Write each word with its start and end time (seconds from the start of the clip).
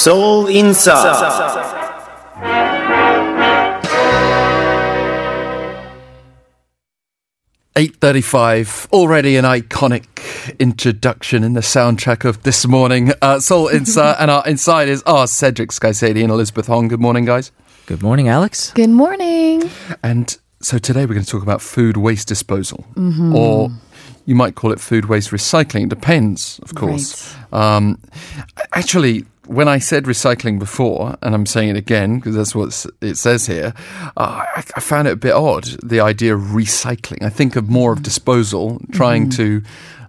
Seoul 0.00 0.46
Inssa. 0.46 0.96
8.35, 7.76 8.90
already 8.92 9.36
an 9.36 9.44
iconic 9.44 10.06
introduction 10.58 11.44
in 11.44 11.52
the 11.52 11.60
soundtrack 11.60 12.24
of 12.24 12.42
this 12.44 12.66
morning. 12.66 13.12
Uh, 13.20 13.40
Seoul 13.40 13.68
Inssa, 13.68 14.16
and 14.18 14.30
our 14.30 14.42
inside 14.46 14.88
is 14.88 15.02
our 15.02 15.26
Cedric 15.26 15.68
Skycedi 15.68 16.22
and 16.22 16.32
Elizabeth 16.32 16.66
Hong. 16.68 16.88
Good 16.88 17.00
morning, 17.00 17.26
guys. 17.26 17.52
Good 17.84 18.02
morning, 18.02 18.26
Alex. 18.26 18.72
Good 18.72 18.88
morning. 18.88 19.70
And 20.02 20.34
so 20.62 20.78
today 20.78 21.04
we're 21.04 21.12
going 21.12 21.26
to 21.26 21.30
talk 21.30 21.42
about 21.42 21.60
food 21.60 21.98
waste 21.98 22.26
disposal, 22.26 22.86
or 23.34 23.68
you 24.24 24.34
might 24.34 24.54
call 24.54 24.72
it 24.72 24.80
food 24.80 25.04
waste 25.10 25.30
recycling. 25.30 25.82
It 25.82 25.88
depends, 25.90 26.58
of 26.60 26.74
course. 26.74 27.36
Um, 27.52 28.00
actually, 28.72 29.26
when 29.50 29.66
I 29.66 29.80
said 29.80 30.04
recycling 30.04 30.60
before, 30.60 31.16
and 31.22 31.34
I'm 31.34 31.44
saying 31.44 31.70
it 31.70 31.76
again 31.76 32.20
because 32.20 32.36
that's 32.36 32.54
what 32.54 32.86
it 33.00 33.16
says 33.16 33.46
here, 33.46 33.74
uh, 34.16 34.44
I, 34.56 34.64
I 34.76 34.80
found 34.80 35.08
it 35.08 35.10
a 35.10 35.16
bit 35.16 35.32
odd. 35.32 35.64
The 35.82 35.98
idea 35.98 36.36
of 36.36 36.40
recycling. 36.40 37.22
I 37.22 37.30
think 37.30 37.56
of 37.56 37.68
more 37.68 37.92
of 37.92 38.02
disposal, 38.02 38.80
trying 38.92 39.28
to. 39.30 39.62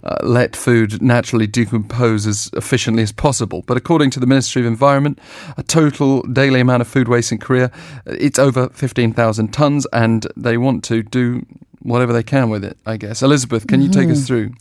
Uh, 0.03 0.17
let 0.23 0.55
food 0.55 0.99
naturally 0.99 1.45
decompose 1.45 2.25
as 2.25 2.49
efficiently 2.53 3.03
as 3.03 3.11
possible. 3.11 3.63
But 3.67 3.77
according 3.77 4.09
to 4.09 4.19
the 4.19 4.25
Ministry 4.25 4.63
of 4.63 4.65
Environment, 4.65 5.19
a 5.57 5.61
total 5.61 6.23
daily 6.23 6.59
amount 6.59 6.81
of 6.81 6.87
food 6.87 7.07
waste 7.07 7.31
in 7.31 7.37
Korea, 7.37 7.65
uh, 8.07 8.15
it's 8.19 8.39
over 8.39 8.69
15,000 8.69 9.53
tons, 9.53 9.85
and 9.93 10.25
they 10.35 10.57
want 10.57 10.83
to 10.85 11.03
do 11.03 11.45
whatever 11.83 12.13
they 12.13 12.23
can 12.23 12.49
with 12.49 12.63
it, 12.63 12.77
I 12.83 12.97
guess. 12.97 13.21
Elizabeth, 13.21 13.67
can 13.67 13.83
you 13.83 13.89
take 13.89 14.09
us 14.09 14.25
through? 14.25 14.53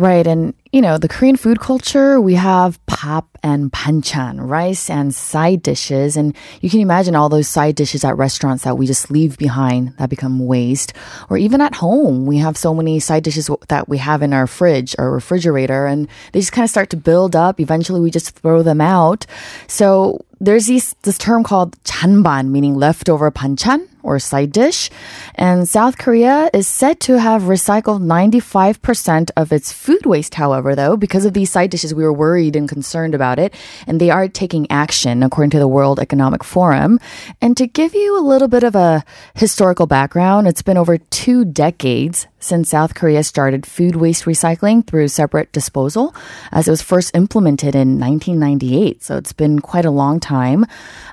Right. 0.00 0.26
And, 0.26 0.54
you 0.72 0.80
know, 0.80 0.96
the 0.96 1.08
Korean 1.08 1.36
food 1.36 1.60
culture, 1.60 2.22
we 2.22 2.32
have 2.32 2.80
bap 2.86 3.26
and 3.42 3.70
banchan, 3.70 4.38
rice 4.40 4.88
and 4.88 5.14
side 5.14 5.62
dishes. 5.62 6.16
And 6.16 6.34
you 6.62 6.70
can 6.70 6.80
imagine 6.80 7.14
all 7.14 7.28
those 7.28 7.48
side 7.48 7.74
dishes 7.74 8.02
at 8.02 8.16
restaurants 8.16 8.64
that 8.64 8.78
we 8.78 8.86
just 8.86 9.10
leave 9.10 9.36
behind 9.36 9.94
that 9.98 10.08
become 10.08 10.46
waste. 10.46 10.94
Or 11.28 11.36
even 11.36 11.60
at 11.60 11.74
home, 11.74 12.24
we 12.24 12.38
have 12.38 12.56
so 12.56 12.72
many 12.72 12.98
side 12.98 13.24
dishes 13.24 13.50
that 13.68 13.90
we 13.90 13.98
have 13.98 14.22
in 14.22 14.32
our 14.32 14.46
fridge 14.46 14.96
or 14.98 15.12
refrigerator 15.12 15.84
and 15.84 16.08
they 16.32 16.40
just 16.40 16.52
kind 16.52 16.64
of 16.64 16.70
start 16.70 16.88
to 16.90 16.96
build 16.96 17.36
up. 17.36 17.60
Eventually 17.60 18.00
we 18.00 18.10
just 18.10 18.30
throw 18.30 18.62
them 18.62 18.80
out. 18.80 19.26
So 19.66 20.24
there's 20.40 20.66
this 20.66 21.18
term 21.18 21.44
called 21.44 21.76
chanban, 21.84 22.48
meaning 22.48 22.74
leftover 22.74 23.30
banchan 23.30 23.86
or 24.02 24.18
side 24.18 24.52
dish. 24.52 24.88
And 25.34 25.68
South 25.68 25.98
Korea 25.98 26.48
is 26.54 26.66
said 26.66 27.00
to 27.00 27.18
have 27.18 27.42
recycled 27.42 28.00
95% 28.02 29.30
of 29.36 29.52
its 29.52 29.72
food 29.72 29.89
waste, 30.04 30.34
however, 30.34 30.74
though, 30.74 30.96
because 30.96 31.24
of 31.24 31.34
these 31.34 31.50
side 31.50 31.70
dishes, 31.70 31.94
we 31.94 32.04
were 32.04 32.12
worried 32.12 32.56
and 32.56 32.68
concerned 32.68 33.14
about 33.14 33.38
it. 33.38 33.54
And 33.86 34.00
they 34.00 34.10
are 34.10 34.28
taking 34.28 34.70
action, 34.70 35.22
according 35.22 35.50
to 35.50 35.58
the 35.58 35.68
World 35.68 35.98
Economic 35.98 36.44
Forum. 36.44 36.98
And 37.40 37.56
to 37.56 37.66
give 37.66 37.94
you 37.94 38.18
a 38.18 38.24
little 38.26 38.48
bit 38.48 38.62
of 38.62 38.74
a 38.74 39.04
historical 39.34 39.86
background, 39.86 40.48
it's 40.48 40.62
been 40.62 40.76
over 40.76 40.98
two 40.98 41.44
decades 41.44 42.26
since 42.38 42.70
South 42.70 42.94
Korea 42.94 43.22
started 43.22 43.66
food 43.66 43.96
waste 43.96 44.24
recycling 44.24 44.86
through 44.86 45.08
separate 45.08 45.52
disposal, 45.52 46.14
as 46.52 46.66
it 46.66 46.70
was 46.70 46.82
first 46.82 47.14
implemented 47.14 47.74
in 47.74 47.98
1998. 47.98 49.02
So 49.02 49.16
it's 49.16 49.32
been 49.32 49.60
quite 49.60 49.84
a 49.84 49.90
long 49.90 50.20
time. 50.20 50.64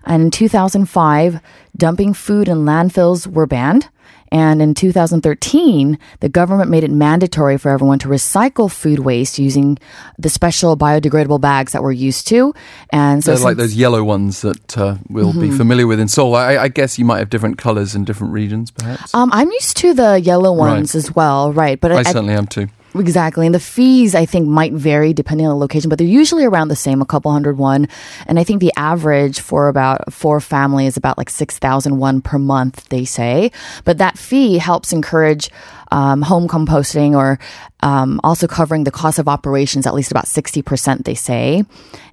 And 0.06 0.24
in 0.24 0.32
2005, 0.32 1.42
dumping 1.76 2.14
food 2.14 2.48
in 2.48 2.60
landfills 2.60 3.28
were 3.28 3.46
banned. 3.46 3.90
And 4.32 4.62
in 4.62 4.74
2013, 4.74 5.98
the 6.20 6.30
government 6.30 6.70
made 6.70 6.84
it 6.84 6.92
mandatory 6.92 7.58
for 7.58 7.70
everyone 7.70 8.00
to 8.00 8.08
recycle 8.08 8.72
food 8.72 9.00
waste 9.00 9.40
using 9.40 9.78
the 10.18 10.30
special 10.30 10.76
biodegradable 10.78 11.40
bags 11.42 11.72
that 11.74 11.82
we're 11.84 11.92
used 11.92 12.28
to. 12.28 12.54
And 12.92 13.24
so 13.24 13.34
They're 13.36 13.44
like 13.44 13.58
those 13.58 13.76
yellow 13.76 14.04
ones 14.04 14.42
that 14.42 14.78
uh, 14.78 14.98
we'll 15.10 15.34
be 15.34 15.52
familiar 15.52 15.88
with 15.88 16.00
in 16.00 16.08
Seoul. 16.08 16.36
I, 16.36 16.58
I 16.58 16.68
guess 16.68 16.98
you 17.00 17.06
might 17.06 17.20
have 17.20 17.30
different 17.30 17.58
colors 17.58 17.96
in 17.96 18.04
different 18.06 18.34
regions, 18.34 18.72
perhaps. 18.72 19.14
um, 19.14 19.30
I'm 19.34 19.50
used 19.52 19.78
to 19.78 19.94
the 19.94 20.20
yellow 20.20 20.52
ones 20.54 20.96
as 20.96 21.16
well, 21.16 21.54
right? 21.54 21.80
But 21.80 21.92
I 21.92 21.98
I- 22.00 22.04
certainly 22.04 22.34
am 22.34 22.48
too. 22.48 22.68
Exactly. 23.00 23.46
And 23.46 23.56
the 23.56 23.60
fees, 23.60 24.16
I 24.16 24.26
think, 24.26 24.48
might 24.48 24.74
vary 24.74 25.14
depending 25.14 25.48
on 25.48 25.52
the 25.52 25.60
location, 25.60 25.90
but 25.90 25.98
they're 25.98 26.08
usually 26.08 26.46
around 26.46 26.68
the 26.68 26.76
same, 26.76 27.02
a 27.02 27.06
couple 27.06 27.32
hundred 27.32 27.58
one. 27.58 27.88
And 28.26 28.40
I 28.40 28.44
think 28.44 28.60
the 28.60 28.74
average 28.78 29.40
for 29.40 29.68
about 29.68 30.12
four 30.14 30.40
family 30.40 30.86
is 30.86 30.98
about 30.98 31.18
like 31.18 31.30
6,000 31.30 31.98
won 31.98 32.22
per 32.22 32.38
month, 32.38 32.90
they 32.90 33.06
say. 33.06 33.52
But 33.86 33.98
that 34.00 34.18
fee 34.18 34.58
helps 34.58 34.94
encourage 34.94 35.50
um, 35.92 36.22
home 36.22 36.48
composting 36.48 37.16
or 37.16 37.40
um, 37.82 38.20
also 38.24 38.48
covering 38.48 38.84
the 38.84 38.92
cost 38.92 39.20
of 39.20 39.28
operations, 39.28 39.88
at 39.88 39.94
least 39.94 40.12
about 40.12 40.26
60%, 40.26 41.04
they 41.04 41.16
say. 41.16 41.64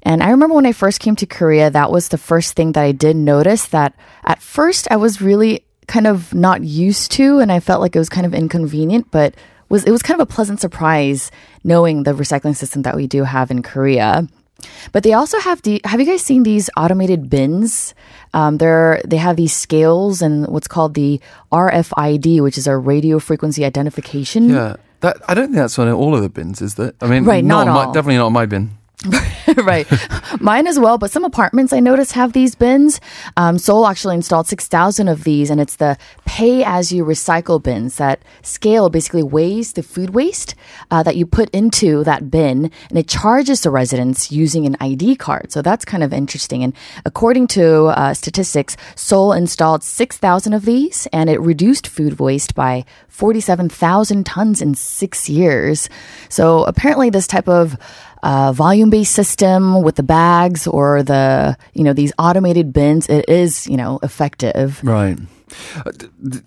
And 0.03 0.23
I 0.23 0.31
remember 0.31 0.55
when 0.55 0.67
I 0.67 0.73
first 0.73 1.01
came 1.01 1.17
to 1.17 1.27
Korea, 1.27 1.71
that 1.71 1.91
was 1.91 2.09
the 2.09 2.19
first 2.19 2.55
thing 2.55 2.73
that 2.73 2.85
I 2.85 2.93
did 2.93 3.17
notice 3.17 3.67
that 3.69 3.95
at 4.25 4.43
first 4.43 4.87
I 4.91 4.97
was 4.97 5.21
really 5.21 5.65
kind 5.87 6.07
of 6.07 6.33
not 6.35 6.63
used 6.63 7.13
to, 7.13 7.41
and 7.41 7.53
I 7.53 7.61
felt 7.61 7.81
like 7.81 7.95
it 7.95 7.99
was 7.99 8.09
kind 8.09 8.27
of 8.27 8.35
inconvenient, 8.35 9.11
but 9.11 9.35
was 9.75 9.85
it 9.85 9.91
was 9.91 10.03
kind 10.03 10.19
of 10.21 10.23
a 10.23 10.31
pleasant 10.31 10.61
surprise 10.61 11.31
knowing 11.65 12.05
the 12.05 12.13
recycling 12.13 12.55
system 12.55 12.83
that 12.87 12.95
we 12.95 13.07
do 13.07 13.25
have 13.25 13.51
in 13.51 13.61
Korea. 13.61 14.27
But 14.93 15.03
they 15.03 15.13
also 15.13 15.39
have 15.41 15.61
the. 15.63 15.81
Have 15.85 15.99
you 16.01 16.07
guys 16.07 16.23
seen 16.23 16.45
these 16.45 16.71
automated 16.77 17.29
bins? 17.29 17.93
Um, 18.33 18.59
they're 18.59 19.03
they 19.05 19.19
have 19.19 19.37
these 19.37 19.53
scales 19.53 20.23
and 20.23 20.47
what's 20.47 20.69
called 20.69 20.95
the 20.95 21.21
RFID, 21.53 22.41
which 22.41 22.57
is 22.57 22.67
a 22.67 22.77
radio 22.79 23.19
frequency 23.19 23.65
identification. 23.67 24.49
Yeah. 24.49 24.77
That, 25.01 25.19
I 25.29 25.35
don't 25.35 25.53
think 25.53 25.57
that's 25.57 25.79
on 25.79 25.91
all 25.91 26.15
of 26.15 26.23
the 26.23 26.31
bins, 26.31 26.63
is 26.63 26.77
that? 26.77 26.95
I 27.03 27.07
mean, 27.09 27.25
Right, 27.25 27.45
not 27.45 27.69
on 27.69 27.75
my, 27.75 27.85
definitely 27.93 28.17
not 28.17 28.27
on 28.27 28.33
my 28.33 28.47
bin. 28.47 28.71
right. 29.57 29.87
Mine 30.41 30.67
as 30.67 30.79
well, 30.79 30.99
but 30.99 31.11
some 31.11 31.25
apartments 31.25 31.73
I 31.73 31.81
noticed 31.81 32.13
have 32.13 32.33
these 32.33 32.55
bins. 32.55 33.01
Um, 33.37 33.59
Seoul 33.59 33.87
actually 33.87 34.15
installed 34.15 34.47
6,000 34.47 35.09
of 35.09 35.25
these, 35.25 35.51
and 35.51 35.61
it's 35.61 35.77
the 35.77 35.99
pay 36.25 36.65
as 36.65 36.93
you 36.93 37.05
recycle 37.05 37.63
bins. 37.63 37.97
That 37.97 38.23
scale 38.43 38.89
basically 38.89 39.23
weighs 39.23 39.73
the 39.73 39.83
food 39.83 40.11
waste 40.11 40.55
uh, 40.91 41.03
that 41.03 41.17
you 41.17 41.27
put 41.27 41.51
into 41.51 42.05
that 42.05 42.31
bin, 42.31 42.71
and 42.89 42.99
it 42.99 43.09
charges 43.09 43.63
the 43.63 43.71
residents 43.71 44.33
using 44.33 44.67
an 44.67 44.77
ID 44.81 45.17
card. 45.17 45.53
So 45.53 45.63
that's 45.63 45.85
kind 45.85 46.03
of 46.03 46.13
interesting. 46.13 46.63
And 46.63 46.75
according 47.05 47.49
to 47.49 47.87
uh, 47.87 48.15
statistics, 48.15 48.77
Seoul 48.95 49.33
installed 49.33 49.83
6,000 49.83 50.53
of 50.53 50.65
these, 50.65 51.07
and 51.13 51.29
it 51.29 51.41
reduced 51.41 51.87
food 51.87 52.19
waste 52.19 52.55
by 52.55 52.85
47,000 53.09 54.25
tons 54.27 54.61
in 54.61 54.75
six 54.75 55.29
years. 55.29 55.89
So 56.29 56.65
apparently, 56.65 57.11
this 57.11 57.27
type 57.27 57.49
of 57.49 57.77
uh, 58.25 58.53
volume-based 58.53 59.13
system 59.15 59.83
with 59.85 59.95
the 59.97 60.03
bags 60.03 60.67
or 60.67 61.03
the 61.05 61.57
you 61.75 61.85
know 61.85 61.93
these 61.95 62.13
automated 62.19 62.73
bins, 62.73 63.09
it 63.09 63.25
is 63.29 63.67
you 63.69 63.77
know 63.77 63.99
effective. 64.03 64.81
Right. 64.83 65.19
Uh, 65.87 65.93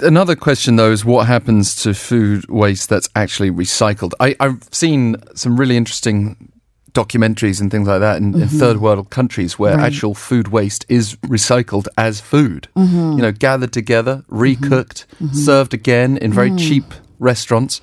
Another 0.02 0.36
question, 0.36 0.76
though, 0.76 0.92
is 0.92 1.06
what 1.06 1.28
happens 1.28 1.76
to 1.84 1.94
food 1.94 2.50
waste 2.50 2.90
that's 2.90 3.08
actually 3.16 3.52
recycled? 3.52 4.12
I, 4.20 4.36
I've 4.40 4.60
seen 4.72 5.16
some 5.36 5.56
really 5.60 5.78
interesting 5.78 6.52
documentaries 6.94 7.62
and 7.62 7.70
things 7.70 7.88
like 7.88 8.00
that 8.02 8.18
in, 8.18 8.34
in 8.42 8.48
third 8.50 8.78
world 8.78 9.10
countries 9.12 9.60
where 9.60 9.72
Mm-hmm. 9.74 9.82
Right. 9.84 9.94
actual 9.94 10.14
food 10.16 10.48
waste 10.48 10.84
is 10.90 11.16
recycled 11.28 11.88
as 11.96 12.20
food. 12.20 12.68
Mm-hmm. 12.76 13.12
You 13.18 13.22
know, 13.22 13.32
gathered 13.32 13.72
together, 13.72 14.24
recooked, 14.32 15.06
served 15.32 15.74
again 15.76 16.18
in 16.18 16.34
very 16.34 16.52
cheap 16.58 16.86
restaurants. 17.20 17.82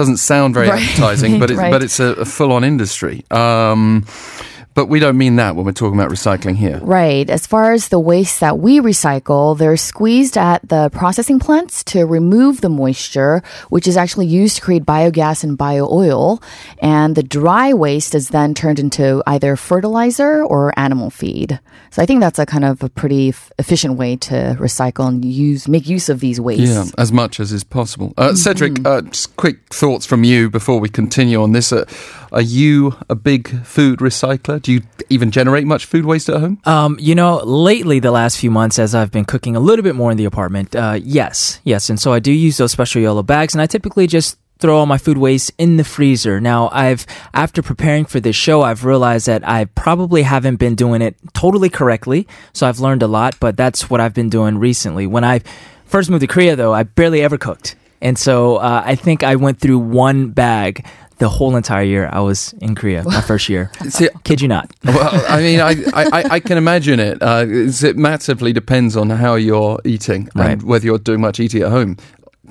Doesn't 0.00 0.16
sound 0.16 0.54
very. 0.54 0.68
Right. 0.70 0.82
appetizing, 0.82 1.38
but 1.38 1.50
it's, 1.52 1.58
Right. 1.58 1.70
but 1.70 1.82
it's 1.82 2.00
a, 2.00 2.12
a 2.14 2.24
full 2.24 2.52
on 2.52 2.64
industry. 2.64 3.22
Um, 3.30 4.06
but 4.80 4.88
we 4.88 4.98
don't 4.98 5.18
mean 5.18 5.36
that 5.36 5.56
when 5.56 5.66
we're 5.66 5.72
talking 5.72 5.98
about 6.00 6.10
recycling 6.10 6.56
here. 6.56 6.78
Right. 6.80 7.28
As 7.28 7.46
far 7.46 7.74
as 7.74 7.88
the 7.88 7.98
waste 7.98 8.40
that 8.40 8.58
we 8.60 8.80
recycle, 8.80 9.58
they're 9.58 9.76
squeezed 9.76 10.38
at 10.38 10.66
the 10.66 10.88
processing 10.88 11.38
plants 11.38 11.84
to 11.92 12.06
remove 12.06 12.62
the 12.62 12.70
moisture, 12.70 13.42
which 13.68 13.86
is 13.86 13.98
actually 13.98 14.24
used 14.26 14.56
to 14.56 14.62
create 14.62 14.86
biogas 14.86 15.44
and 15.44 15.58
bio-oil. 15.58 16.42
And 16.78 17.14
the 17.14 17.22
dry 17.22 17.74
waste 17.74 18.14
is 18.14 18.28
then 18.28 18.54
turned 18.54 18.78
into 18.78 19.22
either 19.26 19.54
fertilizer 19.54 20.42
or 20.42 20.72
animal 20.78 21.10
feed. 21.10 21.60
So 21.90 22.00
I 22.00 22.06
think 22.06 22.20
that's 22.20 22.38
a 22.38 22.46
kind 22.46 22.64
of 22.64 22.82
a 22.82 22.88
pretty 22.88 23.28
f- 23.30 23.52
efficient 23.58 23.98
way 23.98 24.16
to 24.16 24.56
recycle 24.58 25.08
and 25.08 25.22
use, 25.22 25.68
make 25.68 25.86
use 25.88 26.08
of 26.08 26.20
these 26.20 26.40
wastes. 26.40 26.70
Yeah, 26.70 26.84
as 26.96 27.12
much 27.12 27.38
as 27.38 27.52
is 27.52 27.64
possible. 27.64 28.14
Uh, 28.16 28.28
Mm-hmm. 28.30 28.36
Cedric, 28.36 28.86
uh, 28.86 29.02
just 29.02 29.36
quick 29.36 29.58
thoughts 29.74 30.06
from 30.06 30.24
you 30.24 30.48
before 30.48 30.80
we 30.80 30.88
continue 30.88 31.42
on 31.42 31.52
this. 31.52 31.70
Uh, 31.70 31.84
are 32.32 32.40
you 32.40 32.96
a 33.08 33.14
big 33.14 33.64
food 33.64 33.98
recycler? 34.00 34.60
Do 34.60 34.72
you 34.72 34.82
even 35.08 35.30
generate 35.30 35.66
much 35.66 35.84
food 35.84 36.04
waste 36.04 36.28
at 36.28 36.40
home? 36.40 36.60
Um, 36.64 36.96
you 37.00 37.14
know, 37.14 37.38
lately, 37.44 38.00
the 38.00 38.10
last 38.10 38.38
few 38.38 38.50
months, 38.50 38.78
as 38.78 38.94
I've 38.94 39.10
been 39.10 39.24
cooking 39.24 39.56
a 39.56 39.60
little 39.60 39.82
bit 39.82 39.94
more 39.94 40.10
in 40.10 40.16
the 40.16 40.24
apartment, 40.24 40.74
uh, 40.76 40.98
yes, 41.02 41.60
yes. 41.64 41.90
And 41.90 41.98
so 41.98 42.12
I 42.12 42.18
do 42.18 42.32
use 42.32 42.56
those 42.56 42.72
special 42.72 43.02
yellow 43.02 43.22
bags, 43.22 43.54
and 43.54 43.62
I 43.62 43.66
typically 43.66 44.06
just 44.06 44.38
throw 44.60 44.76
all 44.76 44.86
my 44.86 44.98
food 44.98 45.18
waste 45.18 45.52
in 45.58 45.76
the 45.76 45.84
freezer. 45.84 46.40
Now, 46.40 46.68
I've, 46.70 47.06
after 47.32 47.62
preparing 47.62 48.04
for 48.04 48.20
this 48.20 48.36
show, 48.36 48.62
I've 48.62 48.84
realized 48.84 49.26
that 49.26 49.46
I 49.48 49.64
probably 49.64 50.22
haven't 50.22 50.56
been 50.56 50.74
doing 50.74 51.02
it 51.02 51.16
totally 51.32 51.70
correctly. 51.70 52.28
So 52.52 52.66
I've 52.66 52.78
learned 52.78 53.02
a 53.02 53.06
lot, 53.06 53.36
but 53.40 53.56
that's 53.56 53.88
what 53.88 54.00
I've 54.00 54.14
been 54.14 54.28
doing 54.28 54.58
recently. 54.58 55.06
When 55.06 55.24
I 55.24 55.40
first 55.86 56.10
moved 56.10 56.20
to 56.20 56.26
Korea, 56.26 56.56
though, 56.56 56.74
I 56.74 56.82
barely 56.82 57.22
ever 57.22 57.38
cooked. 57.38 57.74
And 58.02 58.18
so 58.18 58.56
uh, 58.56 58.82
I 58.84 58.94
think 58.94 59.22
I 59.22 59.36
went 59.36 59.60
through 59.60 59.78
one 59.78 60.28
bag 60.28 60.86
the 61.20 61.28
whole 61.28 61.54
entire 61.54 61.84
year 61.84 62.08
I 62.12 62.20
was 62.20 62.52
in 62.60 62.74
Korea, 62.74 63.04
my 63.04 63.20
first 63.20 63.48
year. 63.48 63.70
See, 63.88 64.08
Kid 64.24 64.40
you 64.40 64.48
not. 64.48 64.70
well, 64.84 65.24
I 65.28 65.40
mean, 65.40 65.60
I, 65.60 65.72
I, 65.94 66.24
I 66.36 66.40
can 66.40 66.58
imagine 66.58 66.98
it. 66.98 67.18
Uh, 67.22 67.44
it 67.48 67.96
massively 67.96 68.52
depends 68.52 68.96
on 68.96 69.10
how 69.10 69.34
you're 69.36 69.78
eating 69.84 70.28
Right. 70.34 70.52
and 70.52 70.62
whether 70.62 70.84
you're 70.86 70.98
doing 70.98 71.20
much 71.20 71.38
eating 71.38 71.62
at 71.62 71.70
home 71.70 71.96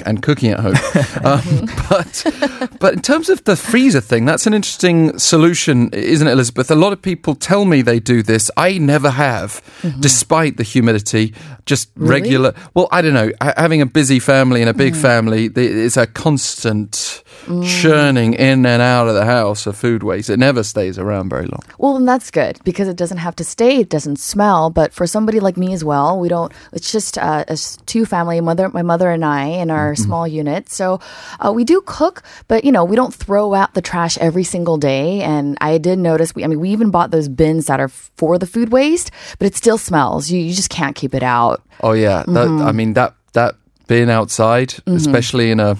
and 0.06 0.22
cooking 0.22 0.52
at 0.52 0.60
home. 0.60 0.76
um, 1.26 1.70
but 1.90 2.78
but 2.80 2.94
in 2.94 3.02
terms 3.02 3.30
of 3.30 3.44
the 3.44 3.56
freezer 3.56 4.02
thing, 4.02 4.26
that's 4.26 4.48
an 4.48 4.54
interesting 4.54 5.18
solution, 5.18 5.90
isn't 5.94 6.28
it, 6.28 6.32
Elizabeth? 6.32 6.72
A 6.72 6.76
lot 6.76 6.94
of 6.94 7.02
people 7.02 7.36
tell 7.36 7.66
me 7.66 7.82
they 7.82 8.00
do 8.00 8.24
this. 8.24 8.50
I 8.58 8.78
never 8.78 9.10
have, 9.10 9.62
despite 10.00 10.58
the 10.58 10.64
humidity. 10.64 11.34
Just 11.66 11.90
Really? 11.96 12.22
regular. 12.22 12.54
Well, 12.74 12.88
I 12.92 13.02
don't 13.02 13.14
know. 13.14 13.32
Having 13.42 13.82
a 13.82 13.86
busy 13.86 14.20
family 14.20 14.62
and 14.62 14.70
a 14.70 14.74
big 14.74 14.96
family, 14.96 15.46
it's 15.56 15.98
a 15.98 16.08
constant 16.08 17.24
churning 17.64 18.34
in 18.34 18.66
and 18.66 18.82
out 18.82 19.08
of 19.08 19.16
the 19.16 19.26
house 19.26 19.66
of 19.66 19.76
food 19.78 20.04
waste. 20.04 20.30
It 20.30 20.38
never 20.38 20.64
stays 20.64 20.98
around 20.98 21.30
very 21.30 21.46
long. 21.46 21.62
Well, 21.78 21.96
and 21.96 22.08
that's 22.08 22.32
good 22.32 22.60
because 22.64 22.88
it 22.88 22.96
doesn't 22.96 23.18
have 23.18 23.36
to 23.38 23.44
stay. 23.44 23.78
It 23.78 23.90
doesn't 23.90 24.18
smell. 24.18 24.70
But 24.70 24.94
for 24.94 25.08
somebody 25.08 25.40
like 25.40 25.58
me 25.58 25.74
as 25.74 25.84
well, 25.84 26.20
we 26.20 26.28
don't. 26.30 26.52
It's 26.74 26.92
just 26.92 27.18
uh, 27.18 27.46
two 27.86 28.06
family 28.06 28.42
mother, 28.42 28.70
my 28.70 28.82
mother 28.82 29.10
and 29.12 29.24
I, 29.26 29.46
in 29.46 29.72
our 29.72 29.89
Mm-hmm. 29.94 30.04
small 30.04 30.28
unit. 30.28 30.70
So 30.70 31.00
uh, 31.40 31.52
we 31.52 31.64
do 31.64 31.82
cook, 31.86 32.24
but 32.48 32.64
you 32.64 32.72
know 32.72 32.84
we 32.84 32.96
don't 32.96 33.14
throw 33.14 33.54
out 33.54 33.74
the 33.74 33.82
trash 33.82 34.18
every 34.18 34.44
single 34.44 34.78
day. 34.78 35.22
And 35.22 35.58
I 35.62 35.78
did 35.78 36.00
notice. 36.00 36.36
We, 36.36 36.44
I 36.44 36.48
mean, 36.48 36.60
we 36.60 36.70
even 36.70 36.92
bought 36.92 37.12
those 37.12 37.28
bins 37.28 37.66
that 37.68 37.80
are 37.80 37.90
for 37.90 38.38
the 38.38 38.48
food 38.48 38.72
waste, 38.72 39.12
but 39.38 39.46
it 39.46 39.56
still 39.56 39.78
smells. 39.78 40.30
You 40.32 40.40
you 40.40 40.54
just 40.54 40.70
can't 40.70 40.96
keep 40.96 41.14
it 41.14 41.24
out. 41.24 41.62
Oh 41.82 41.94
yeah, 41.94 42.24
that, 42.28 42.48
mm-hmm. 42.48 42.68
I 42.68 42.72
mean 42.72 42.94
that 42.94 43.16
that 43.34 43.56
being 43.88 44.10
outside, 44.10 44.70
mm-hmm. 44.70 44.96
especially 44.96 45.52
in 45.52 45.60
a 45.60 45.78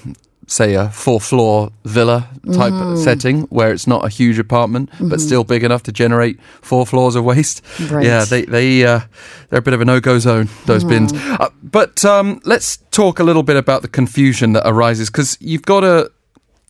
say 0.52 0.74
a 0.74 0.90
four 0.90 1.22
floor 1.22 1.72
villa 1.86 2.28
type 2.54 2.98
setting 2.98 3.44
where 3.44 3.72
it's 3.72 3.86
not 3.86 4.04
a 4.04 4.10
huge 4.10 4.40
apartment 4.40 4.90
but 5.00 5.22
still 5.22 5.44
big 5.44 5.64
enough 5.64 5.84
to 5.84 5.92
generate 5.92 6.42
four 6.62 6.86
floors 6.86 7.16
of 7.16 7.24
waste. 7.24 7.62
Right. 7.90 8.06
Yeah, 8.06 8.26
they 8.26 8.44
they 8.44 8.86
uh, 8.86 9.02
they're 9.50 9.60
a 9.60 9.62
bit 9.62 9.74
of 9.74 9.82
a 9.82 9.86
no 9.86 10.00
go 10.00 10.18
zone 10.20 10.50
those 10.66 10.84
bins. 10.84 11.14
Uh, 11.14 11.50
but 11.62 12.04
um, 12.04 12.42
let's 12.46 12.78
talk 12.92 13.20
a 13.20 13.24
little 13.24 13.44
bit 13.44 13.58
about 13.58 13.82
the 13.82 13.88
confusion 13.88 14.54
that 14.54 14.68
arises 14.68 15.10
because 15.10 15.38
you've 15.40 15.64
got 15.64 15.82
to 15.82 16.12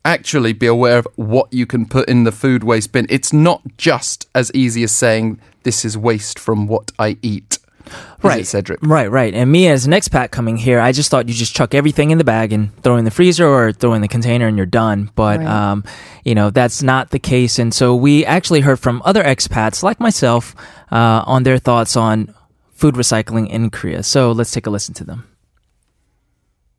actually 0.06 0.54
be 0.54 0.66
aware 0.66 0.98
of 0.98 1.08
what 1.16 1.52
you 1.54 1.66
can 1.66 1.86
put 1.86 2.08
in 2.10 2.24
the 2.24 2.32
food 2.32 2.64
waste 2.64 2.92
bin. 2.92 3.06
It's 3.10 3.32
not 3.32 3.62
just 3.78 4.28
as 4.34 4.52
easy 4.54 4.84
as 4.84 4.92
saying 4.92 5.40
this 5.64 5.86
is 5.86 5.98
waste 5.98 6.40
from 6.40 6.68
what 6.68 6.92
I 6.98 7.18
eat. 7.22 7.59
Is 8.20 8.24
Right. 8.26 8.42
it, 8.42 8.48
Cedric? 8.48 8.80
Right, 8.84 9.10
right. 9.10 9.34
And 9.34 9.50
me 9.50 9.68
as 9.70 9.86
an 9.86 9.94
expat 9.94 10.32
coming 10.32 10.58
here, 10.58 10.80
I 10.82 10.92
just 10.92 11.10
thought 11.10 11.30
you 11.30 11.34
just 11.34 11.56
chuck 11.56 11.74
everything 11.74 12.12
in 12.12 12.18
the 12.18 12.26
bag 12.26 12.52
and 12.52 12.76
throw 12.84 12.98
in 12.98 13.06
the 13.06 13.12
freezer 13.12 13.48
or 13.48 13.72
throw 13.72 13.94
in 13.94 14.02
the 14.02 14.10
container 14.10 14.46
and 14.46 14.58
you're 14.58 14.66
done. 14.66 15.10
But 15.16 15.40
Right. 15.40 15.48
um, 15.48 15.86
you 16.26 16.36
know, 16.36 16.50
that's 16.50 16.84
not 16.84 17.12
the 17.12 17.20
case. 17.20 17.58
And 17.60 17.74
so 17.74 17.96
we 17.96 18.26
actually 18.26 18.60
heard 18.60 18.78
from 18.80 19.02
other 19.06 19.24
expats 19.24 19.84
like 19.84 20.02
myself 20.02 20.54
uh, 20.92 21.24
on 21.26 21.44
their 21.44 21.58
thoughts 21.58 21.96
on 21.96 22.34
food 22.74 22.96
recycling 22.96 23.48
in 23.50 23.70
Korea. 23.70 24.04
So 24.04 24.34
let's 24.34 24.52
take 24.52 24.68
a 24.68 24.70
listen 24.70 24.94
to 24.96 25.06
them. 25.06 25.24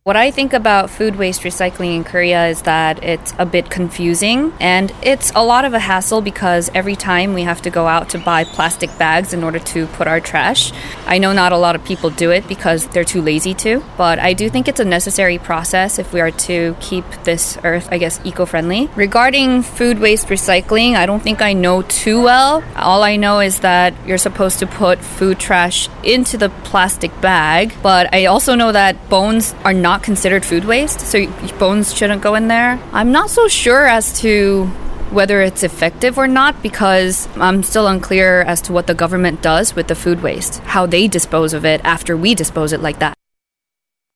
What 0.05 0.17
I 0.17 0.31
think 0.31 0.55
about 0.55 0.89
food 0.89 1.17
waste 1.17 1.43
recycling 1.43 1.95
in 1.95 2.05
Korea 2.05 2.47
is 2.47 2.63
that 2.63 3.05
it's 3.05 3.35
a 3.39 3.45
bit 3.45 3.69
confusing 3.69 4.51
and 4.59 4.91
it's 5.03 5.31
a 5.35 5.45
lot 5.45 5.67
of 5.67 5.75
a 5.75 5.79
hassle 5.79 6.23
because 6.23 6.71
every 6.75 6.97
time 6.97 7.35
we 7.35 7.43
have 7.43 7.61
to 7.61 7.69
go 7.69 7.87
out 7.87 8.09
to 8.09 8.19
buy 8.19 8.45
plastic 8.45 8.89
bags 8.97 9.35
in 9.35 9.45
order 9.45 9.59
to 9.59 9.87
put 9.89 10.07
our 10.09 10.19
trash. 10.19 10.73
I 11.05 11.19
know 11.19 11.35
not 11.35 11.53
a 11.53 11.59
lot 11.59 11.77
of 11.77 11.85
people 11.85 12.09
do 12.09 12.31
it 12.31 12.49
because 12.49 12.87
they're 12.87 13.05
too 13.05 13.21
lazy 13.21 13.53
to, 13.57 13.85
but 13.99 14.19
I 14.19 14.33
do 14.33 14.49
think 14.49 14.69
it's 14.69 14.81
a 14.81 14.87
necessary 14.87 15.37
process 15.37 15.99
if 15.99 16.15
we 16.15 16.23
are 16.23 16.31
to 16.49 16.75
keep 16.81 17.05
this 17.25 17.59
earth, 17.63 17.87
I 17.93 17.99
guess, 17.99 18.21
eco 18.25 18.47
friendly. 18.47 18.87
Regarding 18.97 19.61
food 19.61 19.99
waste 19.99 20.29
recycling, 20.29 20.95
I 20.95 21.05
don't 21.05 21.23
think 21.23 21.43
I 21.43 21.53
know 21.53 21.83
too 21.83 22.23
well. 22.23 22.65
All 22.75 23.03
I 23.03 23.17
know 23.17 23.41
is 23.41 23.61
that 23.61 23.93
you're 24.07 24.17
supposed 24.17 24.61
to 24.61 24.67
put 24.67 25.01
food 25.01 25.39
trash 25.39 25.91
into 26.03 26.39
the 26.39 26.49
plastic 26.65 27.21
bag, 27.21 27.75
but 27.83 28.15
I 28.15 28.25
also 28.25 28.55
know 28.55 28.73
that 28.73 29.11
bones 29.11 29.55
are 29.63 29.75
not 29.75 29.91
considered 30.03 30.45
food 30.45 30.65
waste, 30.65 31.01
so 31.01 31.27
bones 31.59 31.95
shouldn't 31.95 32.23
go 32.23 32.35
in 32.35 32.49
there. 32.49 32.81
I'm 32.93 33.13
not 33.13 33.31
so 33.31 33.49
sure 33.49 33.87
as 33.87 34.19
to 34.21 34.67
whether 35.11 35.43
it's 35.43 35.63
effective 35.63 36.19
or 36.19 36.29
not 36.29 36.63
because 36.63 37.29
I'm 37.37 37.63
still 37.63 37.87
unclear 37.87 38.43
as 38.43 38.61
to 38.63 38.73
what 38.73 38.87
the 38.87 38.95
government 38.95 39.43
does 39.43 39.75
with 39.75 39.89
the 39.89 39.95
food 39.95 40.23
waste, 40.23 40.59
how 40.61 40.87
they 40.87 41.09
dispose 41.09 41.53
of 41.53 41.65
it 41.65 41.81
after 41.85 42.17
we 42.17 42.35
dispose 42.35 42.73
it 42.73 42.81
like 42.81 43.01
that. 43.01 43.15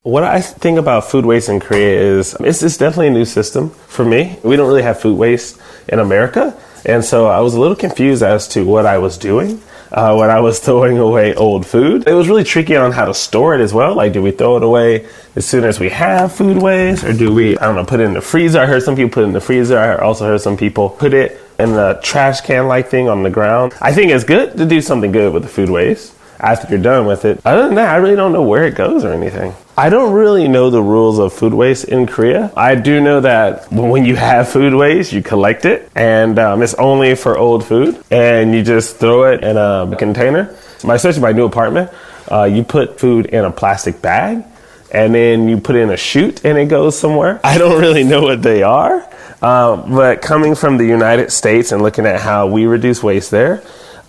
What 0.02 0.22
I 0.22 0.40
think 0.40 0.78
about 0.78 1.10
food 1.10 1.24
waste 1.24 1.48
in 1.48 1.60
Korea 1.60 1.98
is 1.98 2.36
it's, 2.40 2.62
it's 2.62 2.76
definitely 2.76 3.08
a 3.08 3.12
new 3.12 3.24
system 3.24 3.70
for 3.70 4.04
me. 4.04 4.38
We 4.44 4.54
don't 4.56 4.68
really 4.68 4.82
have 4.82 5.00
food 5.00 5.18
waste 5.18 5.60
in 5.88 5.98
America. 5.98 6.56
And 6.84 7.04
so 7.04 7.26
I 7.26 7.40
was 7.40 7.54
a 7.54 7.60
little 7.60 7.76
confused 7.76 8.22
as 8.22 8.46
to 8.48 8.64
what 8.64 8.84
I 8.84 8.98
was 8.98 9.16
doing 9.16 9.62
uh, 9.94 10.14
when 10.16 10.28
I 10.28 10.40
was 10.40 10.58
throwing 10.64 10.98
away 10.98 11.34
old 11.34 11.66
food. 11.66 12.06
It 12.06 12.12
was 12.12 12.28
really 12.28 12.44
tricky 12.44 12.76
on 12.76 12.92
how 12.92 13.06
to 13.06 13.14
store 13.14 13.54
it 13.54 13.60
as 13.60 13.72
well. 13.72 13.94
Like, 13.94 14.12
do 14.12 14.20
we 14.20 14.32
throw 14.32 14.56
it 14.58 14.62
away 14.62 15.06
as 15.36 15.46
soon 15.46 15.64
as 15.64 15.80
we 15.80 15.88
have 15.88 16.34
food 16.34 16.60
waste? 16.60 17.04
Or 17.04 17.12
do 17.12 17.32
we, 17.32 17.56
I 17.56 17.64
don't 17.64 17.76
know, 17.76 17.84
put 17.84 18.00
it 18.00 18.04
in 18.04 18.12
the 18.12 18.20
freezer? 18.20 18.60
I 18.60 18.66
heard 18.66 18.82
some 18.82 18.96
people 18.96 19.10
put 19.10 19.22
it 19.22 19.28
in 19.28 19.32
the 19.32 19.40
freezer. 19.40 19.78
I 19.78 19.96
also 19.96 20.26
heard 20.26 20.40
some 20.40 20.56
people 20.56 20.90
put 20.90 21.14
it 21.14 21.40
in 21.58 21.72
the 21.72 22.00
trash 22.02 22.40
can 22.40 22.66
like 22.66 22.88
thing 22.88 23.08
on 23.08 23.22
the 23.22 23.30
ground. 23.30 23.74
I 23.80 23.92
think 23.92 24.10
it's 24.10 24.24
good 24.24 24.56
to 24.58 24.66
do 24.66 24.80
something 24.80 25.12
good 25.12 25.32
with 25.32 25.44
the 25.44 25.48
food 25.48 25.70
waste 25.70 26.12
after 26.38 26.68
you're 26.68 26.82
done 26.82 27.06
with 27.06 27.24
it. 27.24 27.40
Other 27.44 27.66
than 27.66 27.76
that, 27.76 27.94
I 27.94 27.96
really 27.96 28.16
don't 28.16 28.32
know 28.32 28.42
where 28.42 28.64
it 28.64 28.74
goes 28.74 29.04
or 29.04 29.12
anything. 29.12 29.54
I 29.76 29.90
don't 29.90 30.12
really 30.12 30.46
know 30.46 30.70
the 30.70 30.82
rules 30.82 31.18
of 31.18 31.32
food 31.32 31.52
waste 31.52 31.84
in 31.84 32.06
Korea. 32.06 32.52
I 32.56 32.76
do 32.76 33.00
know 33.00 33.20
that 33.20 33.72
when 33.72 34.04
you 34.04 34.14
have 34.14 34.48
food 34.48 34.72
waste, 34.72 35.12
you 35.12 35.20
collect 35.20 35.64
it, 35.64 35.90
and 35.96 36.38
um, 36.38 36.62
it's 36.62 36.74
only 36.74 37.16
for 37.16 37.36
old 37.36 37.64
food, 37.64 38.00
and 38.10 38.54
you 38.54 38.62
just 38.62 38.98
throw 38.98 39.24
it 39.32 39.42
in 39.42 39.56
a 39.56 39.92
container. 39.98 40.56
My 40.84 40.94
especially 40.94 41.22
my 41.22 41.32
new 41.32 41.44
apartment, 41.46 41.90
uh, 42.30 42.44
you 42.44 42.62
put 42.62 43.00
food 43.00 43.26
in 43.26 43.44
a 43.44 43.50
plastic 43.50 44.00
bag, 44.00 44.44
and 44.92 45.12
then 45.12 45.48
you 45.48 45.58
put 45.58 45.74
in 45.74 45.90
a 45.90 45.96
chute, 45.96 46.44
and 46.44 46.56
it 46.56 46.66
goes 46.66 46.96
somewhere. 46.96 47.40
I 47.42 47.58
don't 47.58 47.80
really 47.80 48.04
know 48.04 48.22
what 48.22 48.42
they 48.42 48.62
are, 48.62 49.02
um, 49.42 49.90
but 49.92 50.22
coming 50.22 50.54
from 50.54 50.76
the 50.78 50.86
United 50.86 51.32
States 51.32 51.72
and 51.72 51.82
looking 51.82 52.06
at 52.06 52.20
how 52.20 52.46
we 52.46 52.66
reduce 52.66 53.02
waste 53.02 53.32
there, 53.32 53.60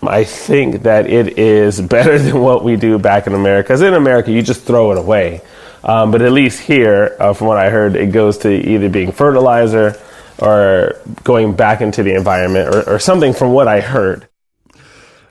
I 0.08 0.24
think 0.24 0.84
that 0.84 1.08
it 1.08 1.38
is 1.38 1.82
better 1.96 2.18
than 2.18 2.40
what 2.40 2.64
we 2.64 2.76
do 2.76 2.98
back 3.00 3.28
in 3.28 3.34
America. 3.34 3.68
Because 3.68 3.82
in 3.82 3.94
America, 3.94 4.32
you 4.32 4.42
just 4.42 4.64
throw 4.64 4.92
it 4.92 4.98
away. 4.98 5.42
Um, 5.84 6.12
but 6.12 6.22
at 6.22 6.32
least 6.32 6.62
here, 6.62 7.16
uh, 7.20 7.34
from 7.34 7.48
what 7.48 7.58
I 7.58 7.70
heard, 7.70 7.96
it 7.96 8.12
goes 8.12 8.40
to 8.40 8.50
either 8.50 8.90
being 8.90 9.12
fertilizer 9.12 10.00
or 10.40 10.96
going 11.24 11.56
back 11.56 11.80
into 11.82 12.04
the 12.04 12.16
environment 12.16 12.74
or, 12.74 12.96
or 12.96 13.00
something 13.00 13.34
from 13.34 13.52
what 13.52 13.68
I 13.68 13.82
heard. 13.82 14.28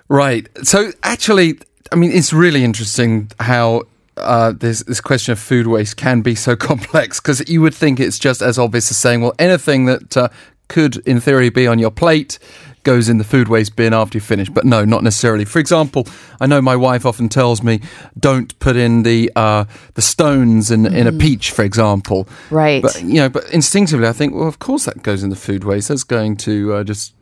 Right. 0.08 0.48
So 0.62 0.92
actually, 1.02 1.58
I 1.90 1.96
mean, 1.96 2.12
it's 2.12 2.32
really 2.32 2.62
interesting 2.62 3.30
how 3.40 3.82
uh, 4.16 4.52
this 4.52 4.84
this 4.84 5.00
question 5.00 5.32
of 5.32 5.38
food 5.38 5.66
waste 5.66 5.96
can 5.96 6.20
be 6.20 6.34
so 6.34 6.54
complex 6.70 7.20
because 7.20 7.46
you 7.48 7.60
would 7.60 7.74
think 7.74 7.98
it's 7.98 8.18
just 8.18 8.42
as 8.42 8.58
obvious 8.58 8.90
as 8.90 8.96
saying, 8.96 9.22
well, 9.22 9.34
anything 9.38 9.86
that 9.86 10.16
uh, 10.16 10.28
could, 10.68 10.96
in 10.98 11.20
theory, 11.20 11.50
be 11.50 11.66
on 11.66 11.78
your 11.78 11.90
plate 11.90 12.38
goes 12.84 13.08
in 13.08 13.18
the 13.18 13.24
food 13.24 13.48
waste 13.48 13.76
bin 13.76 13.92
after 13.92 14.16
you 14.16 14.20
finish. 14.20 14.48
But 14.48 14.64
no, 14.64 14.84
not 14.84 15.02
necessarily. 15.02 15.44
For 15.44 15.58
example, 15.58 16.06
I 16.40 16.46
know 16.46 16.62
my 16.62 16.76
wife 16.76 17.04
often 17.04 17.28
tells 17.28 17.62
me, 17.62 17.80
don't 18.18 18.56
put 18.58 18.76
in 18.76 19.02
the 19.02 19.32
uh, 19.34 19.64
the 19.94 20.02
stones 20.02 20.70
in 20.70 20.86
in 20.86 21.06
a 21.06 21.12
peach, 21.12 21.50
for 21.50 21.62
example. 21.64 22.28
Right. 22.50 22.82
But 22.82 23.02
you 23.02 23.14
know, 23.14 23.28
but 23.28 23.50
instinctively, 23.50 24.06
I 24.06 24.12
think, 24.12 24.34
well, 24.34 24.48
of 24.48 24.58
course 24.58 24.84
that 24.84 25.02
goes 25.02 25.22
in 25.22 25.30
the 25.30 25.36
food 25.36 25.64
waste. 25.64 25.88
That's 25.88 26.04
going 26.04 26.36
to 26.38 26.74
uh, 26.74 26.84
just 26.84 27.14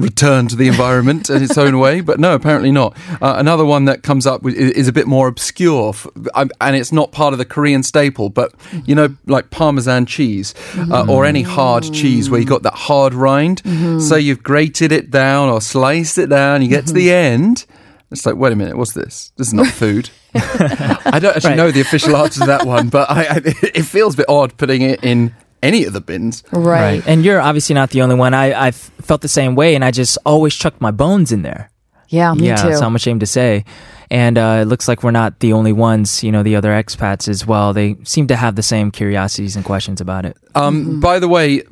return 0.00 0.48
to 0.48 0.56
the 0.56 0.68
environment 0.68 1.30
in 1.30 1.42
its 1.42 1.56
own 1.58 1.78
way. 1.78 2.00
But 2.00 2.20
no, 2.20 2.34
apparently 2.34 2.70
not. 2.70 2.96
Uh, 3.20 3.34
another 3.38 3.64
one 3.64 3.84
that 3.86 4.02
comes 4.02 4.26
up 4.26 4.44
is, 4.46 4.54
is 4.54 4.88
a 4.88 4.92
bit 4.92 5.06
more 5.06 5.28
obscure, 5.28 5.90
f- 5.90 6.06
um, 6.34 6.50
and 6.60 6.76
it's 6.76 6.92
not 6.92 7.12
part 7.12 7.32
of 7.32 7.38
the 7.38 7.44
Korean 7.44 7.82
staple. 7.82 8.28
But 8.28 8.52
you 8.84 8.94
know, 8.94 9.16
like 9.26 9.50
Parmesan 9.50 10.06
cheese 10.06 10.54
uh, 10.76 11.06
or 11.08 11.24
any 11.24 11.42
hard 11.42 11.84
cheese 11.92 12.28
where 12.30 12.40
you 12.40 12.46
got 12.46 12.62
that 12.62 12.74
hard 12.74 13.14
rind. 13.14 13.62
So 14.02 14.16
you've 14.16 14.42
grated 14.42 14.92
it 14.92 15.10
down 15.10 15.48
or 15.48 15.60
sliced 15.60 16.18
it 16.18 16.28
down. 16.28 16.62
You 16.62 16.68
get 16.68 16.86
to 16.88 16.92
the 16.92 17.10
end. 17.12 17.66
It's 18.10 18.24
like, 18.24 18.36
wait 18.36 18.52
a 18.52 18.56
minute, 18.56 18.76
what's 18.76 18.92
this? 18.92 19.32
This 19.36 19.48
is 19.48 19.54
not 19.54 19.66
food. 19.66 20.10
I 20.34 21.18
don't 21.20 21.34
actually 21.34 21.50
Right. 21.50 21.56
know 21.56 21.70
the 21.72 21.80
official 21.80 22.16
answer 22.16 22.40
to 22.40 22.46
that 22.46 22.64
one, 22.64 22.88
but 22.88 23.10
I, 23.10 23.22
I, 23.24 23.36
it 23.62 23.82
feels 23.82 24.14
a 24.14 24.18
bit 24.18 24.26
odd 24.28 24.56
putting 24.56 24.82
it 24.82 25.02
in 25.02 25.34
any 25.66 25.84
of 25.84 25.92
the 25.92 26.00
bins. 26.00 26.42
Right. 26.52 27.02
And 27.06 27.24
you're 27.24 27.40
obviously 27.40 27.74
not 27.74 27.90
the 27.90 28.02
only 28.02 28.14
one. 28.14 28.34
I, 28.34 28.66
I've 28.66 28.76
felt 28.76 29.20
the 29.20 29.28
same 29.28 29.54
way, 29.54 29.74
and 29.74 29.84
I 29.84 29.90
just 29.90 30.18
always 30.24 30.54
chucked 30.54 30.80
my 30.80 30.90
bones 30.90 31.32
in 31.32 31.42
there. 31.42 31.70
Yeah, 32.08 32.34
me 32.34 32.46
yeah, 32.46 32.56
too. 32.56 32.74
so 32.76 32.86
I'm 32.86 32.94
ashamed 32.94 33.20
to 33.20 33.26
say. 33.26 33.64
And 34.08 34.38
uh, 34.38 34.60
it 34.62 34.66
looks 34.66 34.86
like 34.86 35.02
we're 35.02 35.10
not 35.10 35.40
the 35.40 35.52
only 35.52 35.72
ones. 35.72 36.22
You 36.22 36.30
know, 36.30 36.44
the 36.44 36.54
other 36.54 36.70
expats 36.70 37.28
as 37.28 37.44
well. 37.44 37.72
They 37.72 37.96
seem 38.04 38.28
to 38.28 38.36
have 38.36 38.54
the 38.54 38.62
same 38.62 38.92
curiosities 38.92 39.56
and 39.56 39.64
questions 39.64 40.00
about 40.00 40.24
it. 40.24 40.36
Um, 40.54 41.00
By 41.00 41.18
the 41.18 41.26
way, 41.26 41.62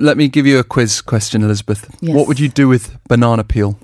let 0.00 0.16
me 0.16 0.28
give 0.28 0.46
you 0.46 0.58
a 0.58 0.64
quiz 0.64 1.00
question, 1.00 1.42
Elizabeth. 1.42 1.88
Yes. 2.00 2.16
What 2.16 2.26
would 2.26 2.40
you 2.40 2.48
do 2.48 2.68
with 2.68 2.98
banana 3.08 3.44
peel? 3.44 3.78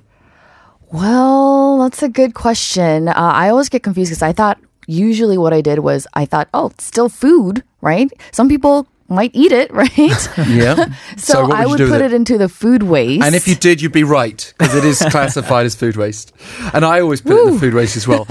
Well, 0.92 1.78
that's 1.78 2.02
a 2.02 2.08
good 2.08 2.34
question. 2.34 3.08
Uh, 3.08 3.14
I 3.14 3.48
always 3.48 3.68
get 3.68 3.84
confused 3.84 4.10
because 4.10 4.22
I 4.22 4.32
thought 4.32 4.58
usually 4.88 5.38
what 5.38 5.52
I 5.52 5.60
did 5.60 5.78
was 5.78 6.06
I 6.14 6.26
thought, 6.26 6.48
oh, 6.52 6.70
it's 6.70 6.84
still 6.84 7.08
food, 7.08 7.62
right? 7.80 8.10
Some 8.32 8.48
people 8.48 8.86
might 9.08 9.30
eat 9.34 9.52
it, 9.52 9.70
right? 9.74 10.28
Yeah. 10.48 10.86
So, 11.16 11.46
what 11.46 11.56
I 11.56 11.64
you 11.64 11.68
would 11.70 11.78
put 11.88 12.00
it 12.00 12.12
into 12.12 12.38
the 12.38 12.48
food 12.48 12.82
waste. 12.82 13.22
And 13.22 13.34
if 13.34 13.46
you 13.46 13.54
did, 13.54 13.82
you'd 13.82 13.92
be 13.92 14.04
right 14.04 14.52
because 14.56 14.74
it 14.74 14.84
is 14.84 14.98
classified 15.10 15.66
as 15.66 15.74
food 15.74 15.96
waste. 15.96 16.32
And 16.72 16.84
I 16.84 17.00
always 17.00 17.20
put 17.20 17.32
it 17.32 17.46
in 17.46 17.54
the 17.54 17.60
food 17.60 17.74
waste 17.74 17.96
as 17.96 18.08
well. 18.08 18.26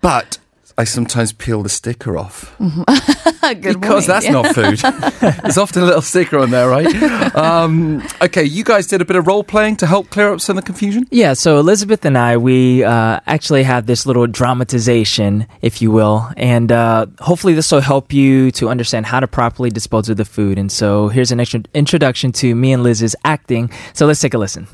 But 0.00 0.38
I 0.78 0.84
sometimes 0.84 1.32
peel 1.32 1.64
the 1.64 1.68
sticker 1.68 2.16
off 2.16 2.54
Good 2.60 3.80
because 3.80 4.06
point. 4.06 4.06
that's 4.06 4.28
not 4.28 4.54
food. 4.54 4.78
There's 5.42 5.58
often 5.58 5.82
a 5.82 5.86
little 5.86 6.02
sticker 6.02 6.38
on 6.38 6.50
there, 6.52 6.68
right? 6.68 6.86
Um, 7.34 8.06
okay, 8.22 8.44
you 8.44 8.62
guys 8.62 8.86
did 8.86 9.00
a 9.00 9.04
bit 9.04 9.16
of 9.16 9.26
role 9.26 9.42
playing 9.42 9.76
to 9.78 9.86
help 9.86 10.08
clear 10.10 10.32
up 10.32 10.40
some 10.40 10.56
of 10.56 10.62
the 10.62 10.66
confusion. 10.66 11.04
Yeah, 11.10 11.32
so 11.32 11.58
Elizabeth 11.58 12.04
and 12.04 12.16
I, 12.16 12.36
we 12.36 12.84
uh, 12.84 13.18
actually 13.26 13.64
have 13.64 13.86
this 13.86 14.06
little 14.06 14.28
dramatization, 14.28 15.46
if 15.62 15.82
you 15.82 15.90
will, 15.90 16.30
and 16.36 16.70
uh, 16.70 17.06
hopefully 17.20 17.54
this 17.54 17.72
will 17.72 17.80
help 17.80 18.12
you 18.12 18.52
to 18.52 18.68
understand 18.68 19.06
how 19.06 19.18
to 19.18 19.26
properly 19.26 19.70
dispose 19.70 20.08
of 20.08 20.16
the 20.16 20.24
food. 20.24 20.58
And 20.58 20.70
so 20.70 21.08
here's 21.08 21.32
an 21.32 21.40
extra 21.40 21.62
introduction 21.74 22.30
to 22.32 22.54
me 22.54 22.72
and 22.72 22.84
Liz's 22.84 23.16
acting. 23.24 23.70
So 23.94 24.06
let's 24.06 24.20
take 24.20 24.34
a 24.34 24.38
listen. 24.38 24.68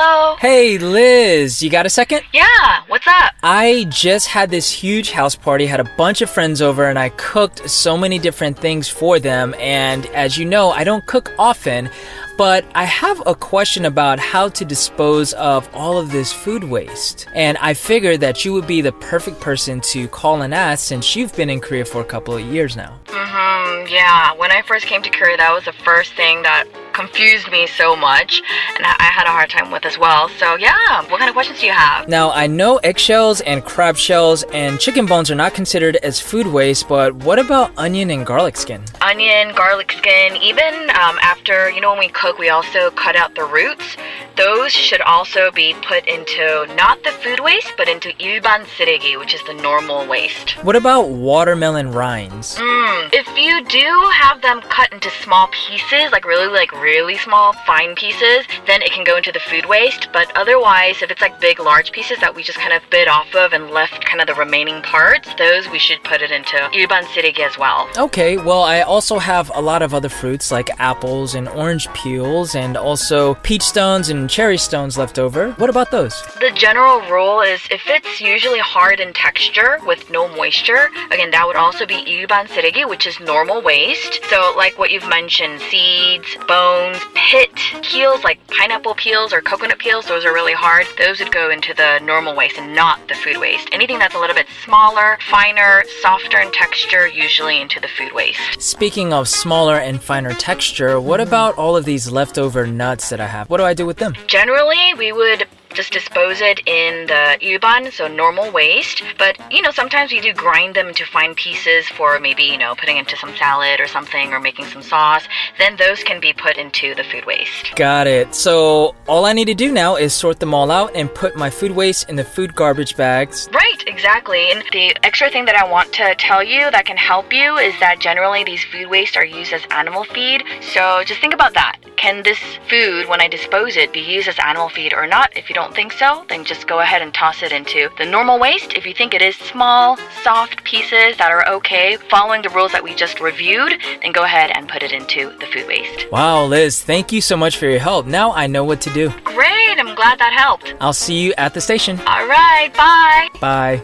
Hello? 0.00 0.36
Hey, 0.36 0.78
Liz, 0.78 1.60
you 1.60 1.70
got 1.70 1.84
a 1.84 1.90
second? 1.90 2.22
Yeah, 2.32 2.84
what's 2.86 3.08
up? 3.08 3.34
I 3.42 3.84
just 3.88 4.28
had 4.28 4.48
this 4.48 4.70
huge 4.70 5.10
house 5.10 5.34
party, 5.34 5.66
had 5.66 5.80
a 5.80 5.90
bunch 5.96 6.22
of 6.22 6.30
friends 6.30 6.62
over, 6.62 6.88
and 6.88 6.96
I 6.96 7.08
cooked 7.08 7.68
so 7.68 7.98
many 7.98 8.20
different 8.20 8.56
things 8.56 8.88
for 8.88 9.18
them. 9.18 9.56
And 9.58 10.06
as 10.14 10.38
you 10.38 10.44
know, 10.44 10.70
I 10.70 10.84
don't 10.84 11.04
cook 11.06 11.32
often, 11.36 11.90
but 12.36 12.64
I 12.76 12.84
have 12.84 13.20
a 13.26 13.34
question 13.34 13.86
about 13.86 14.20
how 14.20 14.48
to 14.50 14.64
dispose 14.64 15.32
of 15.32 15.68
all 15.74 15.98
of 15.98 16.12
this 16.12 16.32
food 16.32 16.62
waste. 16.62 17.26
And 17.34 17.58
I 17.58 17.74
figured 17.74 18.20
that 18.20 18.44
you 18.44 18.52
would 18.52 18.68
be 18.68 18.80
the 18.80 18.92
perfect 18.92 19.40
person 19.40 19.80
to 19.80 20.06
call 20.06 20.42
and 20.42 20.54
ask 20.54 20.86
since 20.86 21.16
you've 21.16 21.34
been 21.34 21.50
in 21.50 21.58
Korea 21.58 21.84
for 21.84 22.00
a 22.00 22.04
couple 22.04 22.36
of 22.36 22.46
years 22.46 22.76
now. 22.76 23.00
Mm-hmm, 23.06 23.92
yeah. 23.92 24.32
When 24.34 24.52
I 24.52 24.62
first 24.62 24.86
came 24.86 25.02
to 25.02 25.10
Korea, 25.10 25.38
that 25.38 25.52
was 25.52 25.64
the 25.64 25.72
first 25.72 26.14
thing 26.14 26.42
that 26.42 26.68
confused 26.97 27.49
me 27.51 27.67
so 27.67 27.95
much, 27.95 28.41
and 28.77 28.85
I 28.85 29.03
I 29.03 29.11
had 29.11 29.27
a 29.27 29.31
hard 29.31 29.49
time 29.49 29.69
with 29.69 29.85
as 29.85 29.97
well. 29.97 30.29
So, 30.39 30.55
yeah, 30.55 31.01
what 31.09 31.19
kind 31.19 31.27
of 31.27 31.35
questions 31.35 31.59
do 31.59 31.65
you 31.65 31.73
have? 31.73 32.07
Now, 32.07 32.31
I 32.31 32.47
know 32.47 32.77
eggshells 32.77 33.41
and 33.41 33.65
crab 33.65 33.97
shells 33.97 34.43
and 34.53 34.79
chicken 34.79 35.05
bones 35.05 35.29
are 35.29 35.35
not 35.35 35.53
considered 35.53 35.97
as 35.97 36.21
food 36.21 36.47
waste, 36.47 36.87
but 36.87 37.13
what 37.13 37.37
about 37.37 37.71
onion 37.75 38.09
and 38.11 38.25
garlic 38.25 38.55
skin? 38.55 38.81
Onion, 39.01 39.53
garlic 39.55 39.91
skin, 39.91 40.37
even 40.37 40.73
um, 40.91 41.19
after, 41.21 41.69
you 41.69 41.81
know, 41.81 41.91
when 41.91 41.99
we 41.99 42.07
cook, 42.07 42.37
we 42.37 42.47
also 42.47 42.91
cut 42.91 43.17
out 43.17 43.35
the 43.35 43.43
roots. 43.43 43.97
Those 44.37 44.71
should 44.71 45.01
also 45.01 45.51
be 45.51 45.75
put 45.85 46.07
into 46.07 46.65
not 46.75 47.03
the 47.03 47.11
food 47.11 47.39
waste, 47.41 47.73
but 47.77 47.87
into 47.87 48.09
일반 48.17 48.65
쓰레기, 48.65 49.19
which 49.19 49.33
is 49.33 49.43
the 49.43 49.53
normal 49.53 50.07
waste. 50.07 50.51
What 50.63 50.75
about 50.75 51.09
watermelon 51.09 51.91
rinds? 51.91 52.55
Mm, 52.55 53.09
if 53.13 53.27
you 53.37 53.63
do 53.65 54.09
have 54.11 54.41
them 54.41 54.61
cut 54.69 54.91
into 54.91 55.11
small 55.21 55.49
pieces, 55.51 56.11
like 56.11 56.25
really, 56.25 56.47
like 56.47 56.71
really 56.88 57.18
small, 57.18 57.52
fine 57.66 57.94
pieces, 57.94 58.46
then 58.66 58.80
it 58.80 58.90
can 58.92 59.04
go 59.04 59.16
into 59.16 59.30
the 59.30 59.44
food 59.50 59.66
waste. 59.66 60.08
But 60.12 60.26
otherwise, 60.34 61.02
if 61.02 61.10
it's 61.10 61.20
like 61.20 61.38
big, 61.40 61.60
large 61.60 61.92
pieces 61.92 62.18
that 62.20 62.34
we 62.34 62.42
just 62.42 62.58
kind 62.58 62.72
of 62.72 62.82
bit 62.90 63.08
off 63.08 63.34
of 63.34 63.52
and 63.52 63.70
left 63.70 64.04
kind 64.04 64.20
of 64.20 64.26
the 64.26 64.34
remaining 64.34 64.80
parts, 64.82 65.28
those 65.36 65.68
we 65.68 65.78
should 65.78 66.02
put 66.04 66.22
it 66.22 66.30
into 66.30 66.56
일반 66.72 67.04
쓰레기 67.12 67.40
as 67.40 67.58
well. 67.58 67.88
Okay, 67.98 68.36
well, 68.38 68.62
I 68.62 68.80
also 68.80 69.18
have 69.18 69.50
a 69.54 69.60
lot 69.60 69.82
of 69.82 69.92
other 69.92 70.08
fruits 70.08 70.50
like 70.50 70.70
apples 70.80 71.34
and 71.34 71.48
orange 71.48 71.92
peels 71.92 72.54
and 72.54 72.76
also 72.76 73.34
peach 73.46 73.62
stones 73.62 74.08
and 74.08 74.30
cherry 74.30 74.58
stones 74.58 74.96
left 74.96 75.18
over. 75.18 75.52
What 75.52 75.70
about 75.70 75.90
those? 75.90 76.14
The 76.40 76.52
general 76.54 77.00
rule 77.10 77.40
is 77.42 77.60
if 77.70 77.82
it's 77.86 78.20
usually 78.20 78.60
hard 78.60 79.00
in 79.00 79.12
texture 79.12 79.78
with 79.86 80.10
no 80.10 80.28
moisture, 80.28 80.88
again, 81.10 81.30
that 81.32 81.46
would 81.46 81.56
also 81.56 81.84
be 81.84 82.00
일반 82.06 82.46
쓰레기, 82.48 82.88
which 82.88 83.06
is 83.06 83.20
normal 83.20 83.60
waste. 83.62 84.20
So, 84.30 84.54
like 84.56 84.78
what 84.78 84.90
you've 84.90 85.08
mentioned, 85.08 85.60
seeds, 85.70 86.36
bones, 86.46 86.77
pit, 87.14 87.50
peels 87.82 88.24
like 88.24 88.38
pineapple 88.48 88.94
peels 88.94 89.32
or 89.32 89.40
coconut 89.40 89.78
peels, 89.78 90.06
those 90.06 90.24
are 90.24 90.32
really 90.32 90.52
hard. 90.52 90.86
Those 90.98 91.18
would 91.20 91.32
go 91.32 91.50
into 91.50 91.74
the 91.74 91.98
normal 92.00 92.34
waste 92.34 92.58
and 92.58 92.74
not 92.74 93.06
the 93.08 93.14
food 93.14 93.38
waste. 93.38 93.68
Anything 93.72 93.98
that's 93.98 94.14
a 94.14 94.18
little 94.18 94.34
bit 94.34 94.46
smaller, 94.64 95.18
finer, 95.28 95.84
softer 96.00 96.38
in 96.40 96.50
texture, 96.52 97.06
usually 97.06 97.60
into 97.60 97.80
the 97.80 97.88
food 97.88 98.12
waste. 98.12 98.60
Speaking 98.60 99.12
of 99.12 99.28
smaller 99.28 99.76
and 99.76 100.02
finer 100.02 100.32
texture, 100.34 101.00
what 101.00 101.20
about 101.20 101.56
all 101.56 101.76
of 101.76 101.84
these 101.84 102.10
leftover 102.10 102.66
nuts 102.66 103.10
that 103.10 103.20
I 103.20 103.26
have? 103.26 103.50
What 103.50 103.58
do 103.58 103.64
I 103.64 103.74
do 103.74 103.86
with 103.86 103.98
them? 103.98 104.14
Generally, 104.26 104.94
we 104.94 105.12
would 105.12 105.46
just 105.78 105.92
dispose 105.92 106.40
it 106.40 106.58
in 106.66 107.06
the 107.06 107.38
일반, 107.40 107.92
so 107.92 108.08
normal 108.08 108.50
waste. 108.50 109.04
But 109.16 109.38
you 109.48 109.62
know, 109.62 109.70
sometimes 109.70 110.10
we 110.10 110.20
do 110.20 110.32
grind 110.34 110.74
them 110.74 110.88
into 110.88 111.06
fine 111.06 111.36
pieces 111.36 111.86
for 111.86 112.18
maybe 112.18 112.42
you 112.42 112.58
know 112.58 112.74
putting 112.74 112.96
into 112.96 113.16
some 113.16 113.32
salad 113.36 113.78
or 113.78 113.86
something, 113.86 114.32
or 114.32 114.40
making 114.40 114.64
some 114.66 114.82
sauce. 114.82 115.22
Then 115.56 115.76
those 115.76 116.02
can 116.02 116.18
be 116.18 116.32
put 116.32 116.56
into 116.56 116.96
the 116.96 117.04
food 117.04 117.26
waste. 117.26 117.76
Got 117.76 118.08
it. 118.08 118.34
So 118.34 118.96
all 119.06 119.24
I 119.24 119.32
need 119.32 119.44
to 119.44 119.54
do 119.54 119.70
now 119.70 119.94
is 119.94 120.12
sort 120.12 120.40
them 120.40 120.52
all 120.52 120.72
out 120.72 120.90
and 120.96 121.14
put 121.14 121.36
my 121.36 121.48
food 121.48 121.70
waste 121.70 122.08
in 122.10 122.16
the 122.16 122.24
food 122.24 122.56
garbage 122.56 122.96
bags. 122.96 123.48
Right, 123.54 123.84
exactly. 123.86 124.50
And 124.50 124.64
the 124.72 124.96
extra 125.04 125.30
thing 125.30 125.44
that 125.44 125.54
I 125.54 125.64
want 125.70 125.92
to 125.92 126.16
tell 126.16 126.42
you 126.42 126.72
that 126.72 126.86
can 126.86 126.96
help 126.96 127.32
you 127.32 127.56
is 127.56 127.78
that 127.78 128.00
generally 128.00 128.42
these 128.42 128.64
food 128.64 128.88
waste 128.90 129.16
are 129.16 129.24
used 129.24 129.52
as 129.52 129.62
animal 129.70 130.02
feed. 130.02 130.42
So 130.60 131.04
just 131.04 131.20
think 131.20 131.34
about 131.34 131.54
that. 131.54 131.76
Can 131.96 132.22
this 132.22 132.38
food, 132.68 133.08
when 133.08 133.20
I 133.20 133.28
dispose 133.28 133.76
it, 133.76 133.92
be 133.92 134.00
used 134.00 134.28
as 134.28 134.38
animal 134.38 134.68
feed 134.68 134.92
or 134.92 135.06
not? 135.06 135.36
If 135.36 135.48
you 135.48 135.54
don't 135.54 135.67
think 135.74 135.92
so, 135.92 136.24
then 136.28 136.44
just 136.44 136.66
go 136.66 136.80
ahead 136.80 137.02
and 137.02 137.12
toss 137.12 137.42
it 137.42 137.52
into 137.52 137.88
the 137.98 138.04
normal 138.04 138.38
waste. 138.38 138.74
If 138.74 138.86
you 138.86 138.94
think 138.94 139.14
it 139.14 139.22
is 139.22 139.36
small, 139.36 139.96
soft 140.22 140.64
pieces 140.64 141.16
that 141.18 141.30
are 141.30 141.48
okay, 141.48 141.96
following 142.10 142.42
the 142.42 142.50
rules 142.50 142.72
that 142.72 142.82
we 142.82 142.94
just 142.94 143.20
reviewed, 143.20 143.72
then 144.02 144.12
go 144.12 144.24
ahead 144.24 144.50
and 144.54 144.68
put 144.68 144.82
it 144.82 144.92
into 144.92 145.30
the 145.38 145.46
food 145.46 145.66
waste. 145.66 146.10
Wow, 146.10 146.44
Liz, 146.44 146.82
thank 146.82 147.12
you 147.12 147.20
so 147.20 147.36
much 147.36 147.56
for 147.56 147.66
your 147.66 147.80
help. 147.80 148.06
Now 148.06 148.32
I 148.32 148.46
know 148.46 148.64
what 148.64 148.80
to 148.82 148.90
do. 148.90 149.10
Great, 149.24 149.78
I'm 149.78 149.94
glad 149.94 150.18
that 150.18 150.32
helped. 150.32 150.74
I'll 150.80 150.92
see 150.92 151.20
you 151.20 151.34
at 151.38 151.54
the 151.54 151.60
station. 151.60 151.98
All 152.00 152.26
right, 152.26 152.70
bye. 152.74 153.28
Bye. 153.40 153.82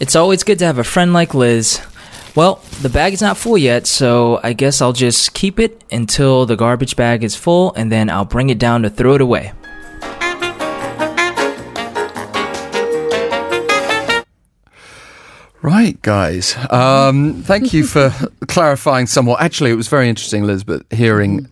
It's 0.00 0.16
always 0.16 0.42
good 0.42 0.58
to 0.58 0.66
have 0.66 0.78
a 0.78 0.84
friend 0.84 1.12
like 1.12 1.32
Liz. 1.32 1.80
Well, 2.34 2.62
the 2.80 2.88
bag 2.88 3.12
is 3.12 3.20
not 3.20 3.36
full 3.36 3.58
yet, 3.58 3.86
so 3.86 4.40
I 4.42 4.54
guess 4.54 4.80
I'll 4.80 4.94
just 4.94 5.34
keep 5.34 5.60
it 5.60 5.84
until 5.92 6.46
the 6.46 6.56
garbage 6.56 6.96
bag 6.96 7.24
is 7.24 7.36
full 7.36 7.74
and 7.74 7.92
then 7.92 8.08
I'll 8.08 8.24
bring 8.24 8.48
it 8.48 8.58
down 8.58 8.82
to 8.82 8.90
throw 8.90 9.14
it 9.14 9.20
away. 9.20 9.52
Right, 15.60 16.00
guys. 16.02 16.56
Um, 16.70 17.42
thank 17.42 17.72
you 17.72 17.84
for 17.84 18.12
clarifying 18.48 19.06
somewhat. 19.06 19.40
Actually, 19.40 19.70
it 19.70 19.76
was 19.76 19.88
very 19.88 20.08
interesting, 20.08 20.42
Elizabeth, 20.42 20.82
hearing 20.90 21.48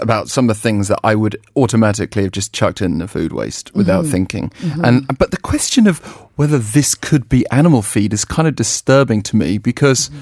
about 0.00 0.28
some 0.28 0.48
of 0.48 0.56
the 0.56 0.60
things 0.60 0.88
that 0.88 1.00
I 1.02 1.14
would 1.14 1.36
automatically 1.56 2.22
have 2.22 2.32
just 2.32 2.52
chucked 2.52 2.80
in 2.80 2.98
the 2.98 3.08
food 3.08 3.32
waste 3.32 3.74
without 3.74 4.04
mm-hmm. 4.04 4.12
thinking. 4.12 4.48
Mm-hmm. 4.50 4.84
And 4.84 5.18
but 5.18 5.30
the 5.30 5.36
question 5.36 5.86
of 5.86 5.98
whether 6.36 6.58
this 6.58 6.94
could 6.94 7.28
be 7.28 7.46
animal 7.50 7.82
feed 7.82 8.12
is 8.12 8.24
kind 8.24 8.46
of 8.48 8.54
disturbing 8.54 9.22
to 9.22 9.36
me 9.36 9.58
because, 9.58 10.08
mm-hmm. 10.08 10.18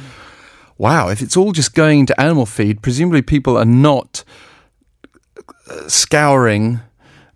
wow, 0.79 1.09
if 1.09 1.21
it's 1.23 1.37
all 1.37 1.53
just 1.53 1.75
going 1.75 2.07
to 2.07 2.21
animal 2.21 2.47
feed, 2.47 2.83
presumably 2.83 3.23
people 3.23 3.57
are 3.57 3.65
not 3.65 4.25
uh, 5.69 5.89
scouring 5.89 6.81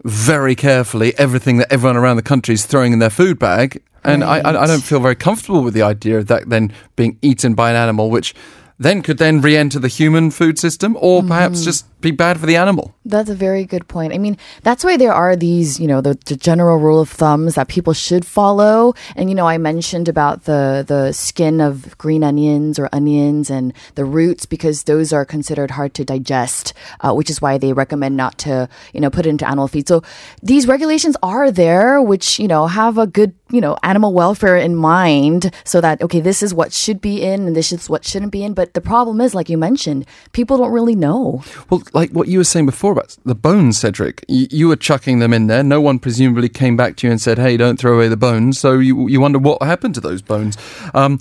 very 0.05 0.55
carefully 0.55 1.15
everything 1.19 1.57
that 1.59 1.73
everyone 1.73 1.97
around 1.97 2.17
the 2.17 2.23
country 2.23 2.55
is 2.55 2.67
throwing 2.67 2.93
in 2.93 2.99
their 2.99 3.11
food 3.11 3.39
bag. 3.39 3.83
And 4.05 4.23
I, 4.23 4.41
I, 4.41 4.65
I 4.65 4.67
don't 4.67 4.85
feel 4.85 5.01
very 5.01 5.17
comfortable 5.17 5.63
with 5.63 5.73
the 5.73 5.81
idea 5.81 6.19
of 6.19 6.27
that 6.27 6.51
then 6.51 6.73
being 6.95 7.19
eaten 7.23 7.55
by 7.55 7.71
an 7.71 7.77
animal, 7.77 8.11
which 8.11 8.35
then 8.79 9.03
could 9.03 9.17
then 9.17 9.41
re-enter 9.41 9.79
the 9.79 9.89
human 9.89 10.31
food 10.31 10.59
system, 10.59 10.97
or 11.01 11.23
perhaps 11.23 11.65
just 11.65 11.87
be 12.05 12.11
bad 12.13 12.39
for 12.39 12.47
the 12.47 12.57
animal. 12.57 12.95
That's 13.05 13.29
a 13.29 13.35
very 13.35 13.65
good 13.65 13.89
point. 13.89 14.13
I 14.13 14.19
mean, 14.19 14.39
that's 14.63 14.85
why 14.85 14.97
there 14.97 15.13
are 15.13 15.35
these, 15.35 15.81
you 15.81 15.89
know, 15.89 16.01
the, 16.01 16.17
the 16.27 16.37
general 16.37 16.77
rule 16.77 17.01
of 17.01 17.09
thumbs 17.09 17.57
that 17.57 17.69
people 17.69 17.93
should 17.93 18.25
follow. 18.25 18.95
And 19.17 19.29
you 19.29 19.35
know, 19.35 19.47
I 19.47 19.59
mentioned 19.59 20.09
about 20.09 20.45
the 20.45 20.85
the 20.87 21.13
skin 21.13 21.61
of 21.61 21.97
green 21.99 22.23
onions 22.23 22.79
or 22.79 22.89
onions 22.93 23.51
and 23.51 23.73
the 23.97 24.05
roots 24.05 24.47
because 24.47 24.85
those 24.85 25.13
are 25.13 25.25
considered 25.25 25.73
hard 25.73 25.95
to 25.95 26.05
digest, 26.05 26.73
uh, 27.01 27.13
which 27.13 27.31
is 27.31 27.43
why 27.43 27.59
they 27.59 27.73
recommend 27.73 28.17
not 28.17 28.39
to, 28.39 28.69
you 28.93 29.01
know, 29.01 29.11
put 29.11 29.27
it 29.27 29.31
into 29.31 29.49
animal 29.49 29.69
feed. 29.69 29.89
So 29.89 30.03
these 30.43 30.69
regulations 30.69 31.17
are 31.23 31.51
there, 31.51 32.01
which 32.01 32.39
you 32.39 32.49
know 32.49 32.67
have 32.67 32.99
a 32.99 33.07
good, 33.07 33.35
you 33.51 33.61
know, 33.61 33.77
animal 33.83 34.13
welfare 34.13 34.57
in 34.57 34.77
mind, 34.77 35.51
so 35.65 35.81
that 35.81 36.03
okay, 36.03 36.21
this 36.21 36.43
is 36.43 36.53
what 36.53 36.73
should 36.73 37.01
be 37.01 37.23
in 37.23 37.47
and 37.49 37.57
this 37.57 37.73
is 37.73 37.89
what 37.89 38.05
shouldn't 38.05 38.33
be 38.33 38.45
in. 38.45 38.55
But 38.55 38.75
the 38.75 38.81
problem 38.81 39.21
is, 39.21 39.35
like 39.35 39.49
you 39.49 39.59
mentioned, 39.59 40.07
people 40.33 40.59
don't 40.59 40.73
really 40.73 40.95
know. 40.95 41.43
Well, 41.71 41.83
like 41.95 42.11
what 42.11 42.29
you 42.29 42.39
were 42.39 42.45
saying 42.45 42.67
before 42.67 42.93
about 42.93 43.17
the 43.25 43.35
bones, 43.35 43.79
Cedric, 43.79 44.25
you, 44.29 44.47
you 44.51 44.69
were 44.69 44.77
chucking 44.77 45.21
them 45.21 45.33
in 45.33 45.47
there. 45.47 45.63
No 45.63 45.81
one 45.81 45.99
presumably 45.99 46.49
came 46.49 46.77
back 46.77 46.97
to 46.97 47.07
you 47.07 47.11
and 47.11 47.21
said, 47.21 47.39
"Hey, 47.39 47.57
don't 47.57 47.79
throw 47.79 47.95
away 47.95 48.09
the 48.09 48.17
bones." 48.17 48.59
So 48.59 48.75
you 48.79 49.09
you 49.09 49.21
wonder 49.21 49.39
what 49.39 49.63
happened 49.63 49.95
to 49.95 50.01
those 50.01 50.21
bones. 50.21 50.59
Um, 50.93 51.21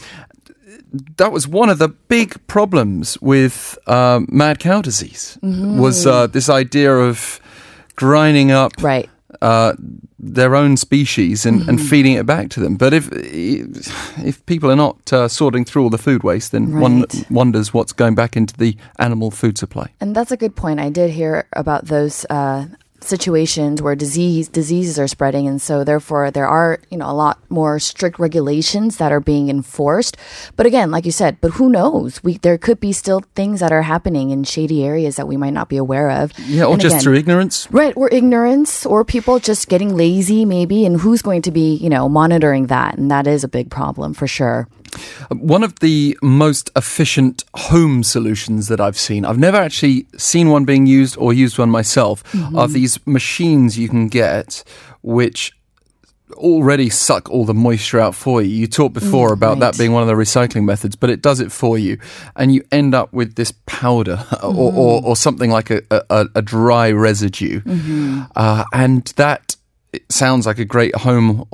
that 1.17 1.31
was 1.31 1.47
one 1.47 1.69
of 1.69 1.79
the 1.79 1.89
big 1.89 2.45
problems 2.47 3.19
with 3.21 3.77
um, 3.87 4.27
mad 4.29 4.59
cow 4.59 4.81
disease. 4.81 5.37
Was 5.41 6.05
uh, 6.05 6.27
this 6.27 6.49
idea 6.49 6.93
of 6.95 7.39
grinding 7.95 8.51
up 8.51 8.73
Right. 8.81 9.09
Uh, 9.43 9.73
their 10.17 10.55
own 10.55 10.77
species 10.77 11.45
and, 11.45 11.67
and 11.67 11.81
feeding 11.81 12.13
it 12.13 12.25
back 12.25 12.49
to 12.49 12.61
them. 12.61 12.77
But 12.77 12.93
if 12.93 13.09
if 13.11 14.45
people 14.45 14.71
are 14.71 14.75
not 14.75 15.11
uh, 15.11 15.27
sorting 15.27 15.65
through 15.65 15.83
all 15.83 15.89
the 15.89 15.97
food 15.97 16.23
waste, 16.23 16.53
then 16.53 16.79
one 16.79 17.05
wonders 17.29 17.73
what's 17.73 17.91
going 17.91 18.15
back 18.15 18.37
into 18.37 18.55
the 18.55 18.77
animal 18.99 19.31
food 19.31 19.57
supply. 19.57 19.89
And 19.99 20.15
that's 20.15 20.31
a 20.31 20.37
good 20.37 20.55
point. 20.55 20.79
I 20.79 20.89
did 20.89 21.11
hear 21.11 21.45
about 21.53 21.87
those 21.87 22.25
uh, 22.29 22.67
situations 23.03 23.81
where 23.81 23.95
disease 23.95 24.47
diseases 24.47 24.97
are 24.99 25.07
spreading, 25.07 25.47
and 25.47 25.61
so 25.61 25.83
therefore 25.83 26.31
there 26.31 26.47
are 26.47 26.79
you 26.89 26.97
know 26.97 27.09
a 27.09 27.13
lot 27.13 27.39
more 27.49 27.79
strict 27.79 28.19
regulations 28.19 28.97
that 28.97 29.11
are 29.11 29.19
being 29.19 29.49
enforced. 29.49 30.17
But 30.55 30.65
again, 30.65 30.91
like 30.91 31.05
you 31.05 31.11
said, 31.11 31.37
but 31.41 31.51
who 31.51 31.69
knows? 31.69 32.23
We 32.23 32.37
there 32.37 32.57
could 32.57 32.79
be 32.79 32.91
still 32.93 33.21
things 33.35 33.59
that 33.59 33.71
are 33.71 33.83
happening 33.83 34.29
in 34.31 34.43
shady 34.43 34.83
areas 34.83 35.15
that 35.17 35.27
we 35.27 35.37
might 35.37 35.53
not 35.53 35.69
be 35.69 35.77
aware 35.77 36.09
of. 36.11 36.31
Yeah, 36.39 36.65
or 36.65 36.73
And 36.73 36.81
just 36.81 36.95
again- 36.95 37.03
through 37.03 37.15
ignorance. 37.15 37.67
Right, 37.71 37.93
or 37.95 38.09
ignorance, 38.11 38.85
or 38.85 39.03
people 39.05 39.39
just 39.39 39.69
getting 39.69 39.95
lazy, 39.95 40.45
maybe, 40.45 40.85
and 40.85 40.99
who's 41.01 41.21
going 41.21 41.41
to 41.43 41.51
be, 41.51 41.75
you 41.75 41.89
know, 41.89 42.07
monitoring 42.09 42.67
that? 42.67 42.97
And 42.97 43.09
that 43.11 43.27
is 43.27 43.43
a 43.43 43.47
big 43.47 43.69
problem 43.69 44.13
for 44.13 44.27
sure. 44.27 44.67
One 45.29 45.63
of 45.63 45.79
the 45.79 46.17
most 46.21 46.69
efficient 46.75 47.43
home 47.55 48.03
solutions 48.03 48.67
that 48.67 48.79
I've 48.79 48.97
seen, 48.97 49.25
I've 49.25 49.39
never 49.39 49.57
actually 49.57 50.05
seen 50.17 50.49
one 50.49 50.65
being 50.65 50.85
used 50.85 51.17
or 51.17 51.33
used 51.33 51.57
one 51.57 51.69
myself, 51.69 52.23
mm-hmm. 52.31 52.57
are 52.57 52.67
these 52.67 53.05
machines 53.05 53.77
you 53.77 53.89
can 53.89 54.07
get 54.07 54.63
which 55.01 55.53
already 56.33 56.89
suck 56.89 57.29
all 57.29 57.45
the 57.45 57.53
moisture 57.53 57.99
out 57.99 58.15
for 58.15 58.41
you. 58.41 58.49
You 58.49 58.67
talked 58.67 58.93
before 58.93 59.29
mm, 59.29 59.33
about 59.33 59.59
that 59.59 59.77
being 59.77 59.91
one 59.91 60.01
of 60.01 60.07
the 60.07 60.15
recycling 60.15 60.65
methods, 60.65 60.95
but 60.95 61.09
it 61.09 61.21
does 61.21 61.39
it 61.39 61.51
for 61.51 61.77
you. 61.77 61.99
And 62.35 62.53
you 62.53 62.63
end 62.71 62.95
up 62.95 63.13
with 63.13 63.35
this 63.35 63.53
powder 63.65 64.25
or, 64.43 64.49
or, 64.49 64.71
mm-hmm. 64.71 65.07
or 65.07 65.15
something 65.15 65.51
like 65.51 65.69
a, 65.69 65.81
a, 65.91 66.25
a 66.35 66.41
dry 66.41 66.91
residue. 66.91 67.61
Mm-hmm. 67.61 68.23
Uh, 68.35 68.63
and 68.73 69.05
that 69.15 69.55
it 69.91 70.11
sounds 70.11 70.45
like 70.45 70.57
a 70.57 70.65
great 70.65 70.95
home 70.95 71.47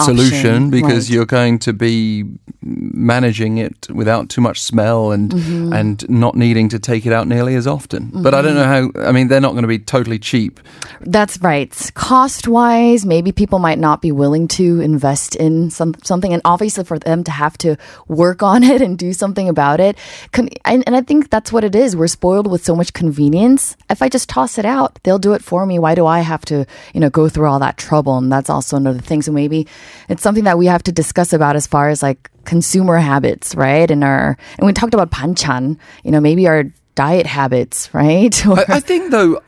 solution 0.00 0.70
because 0.70 1.08
right. 1.08 1.14
you're 1.14 1.26
going 1.26 1.58
to 1.60 1.72
be 1.72 2.24
managing 2.62 3.58
it 3.58 3.88
without 3.90 4.28
too 4.28 4.40
much 4.40 4.60
smell 4.60 5.12
and 5.12 5.26
Mm-hmm. 5.36 5.72
and 5.72 6.08
not 6.08 6.34
needing 6.34 6.68
to 6.70 6.78
take 6.78 7.04
it 7.04 7.12
out 7.12 7.28
nearly 7.28 7.54
as 7.56 7.66
often. 7.66 8.10
But 8.12 8.32
I 8.32 8.42
don't 8.42 8.54
know 8.54 8.64
how. 8.64 9.08
I 9.08 9.12
mean, 9.12 9.28
they're 9.28 9.40
not 9.40 9.52
going 9.52 9.62
to 9.62 9.68
be 9.68 9.78
totally 9.78 10.18
cheap. 10.18 10.60
That's 11.00 11.38
right. 11.40 11.90
Cost 11.94 12.48
wise, 12.48 13.04
maybe 13.04 13.32
people 13.32 13.58
might 13.58 13.78
not 13.78 14.00
be 14.00 14.12
willing 14.12 14.48
to 14.48 14.80
invest 14.80 15.36
in 15.36 15.70
some 15.70 15.94
something, 16.02 16.32
and 16.32 16.42
obviously 16.44 16.84
for 16.84 16.98
them 16.98 17.22
to 17.24 17.30
have 17.30 17.58
to 17.58 17.76
work 18.08 18.42
on 18.42 18.62
it 18.62 18.80
and 18.80 18.98
do 18.98 19.12
something 19.12 19.48
about 19.48 19.80
it. 19.80 19.96
Con- 20.32 20.48
and, 20.64 20.82
and 20.86 20.96
I 20.96 21.02
think 21.02 21.30
that's 21.30 21.52
what 21.52 21.64
it 21.64 21.74
is. 21.74 21.94
We're 21.94 22.06
spoiled 22.08 22.46
with 22.46 22.64
so 22.64 22.74
much 22.74 22.92
convenience. 22.92 23.76
If 23.90 24.02
I 24.02 24.08
just 24.08 24.28
toss 24.28 24.58
it 24.58 24.64
out, 24.64 24.98
they'll 25.02 25.18
do 25.18 25.34
it 25.34 25.42
for 25.42 25.66
me. 25.66 25.78
Why 25.78 25.94
do 25.94 26.06
I 26.06 26.20
have 26.20 26.44
to, 26.46 26.66
you 26.94 27.00
know, 27.00 27.10
go 27.10 27.28
through 27.28 27.46
all 27.46 27.58
that 27.58 27.76
trouble? 27.76 28.16
And 28.16 28.32
that's 28.32 28.50
also 28.50 28.76
another 28.76 29.00
thing. 29.00 29.22
So 29.22 29.32
maybe 29.32 29.66
it's 30.08 30.22
something 30.22 30.44
that 30.44 30.58
we 30.58 30.66
have 30.66 30.82
to 30.84 30.92
discuss 30.92 31.32
about 31.32 31.56
as 31.56 31.66
far 31.66 31.88
as 31.88 32.02
like 32.02 32.30
consumer 32.44 32.98
habits, 32.98 33.54
right? 33.54 33.90
And 33.90 34.04
our 34.04 34.36
and 34.58 34.66
we 34.66 34.72
talked 34.72 34.94
about 34.94 35.10
panchan. 35.10 35.78
You 36.04 36.10
know, 36.10 36.20
maybe 36.20 36.46
our 36.46 36.64
diet 36.94 37.26
habits, 37.26 37.92
right? 37.94 38.46
I, 38.46 38.64
I 38.68 38.80
think 38.80 39.10
though. 39.10 39.40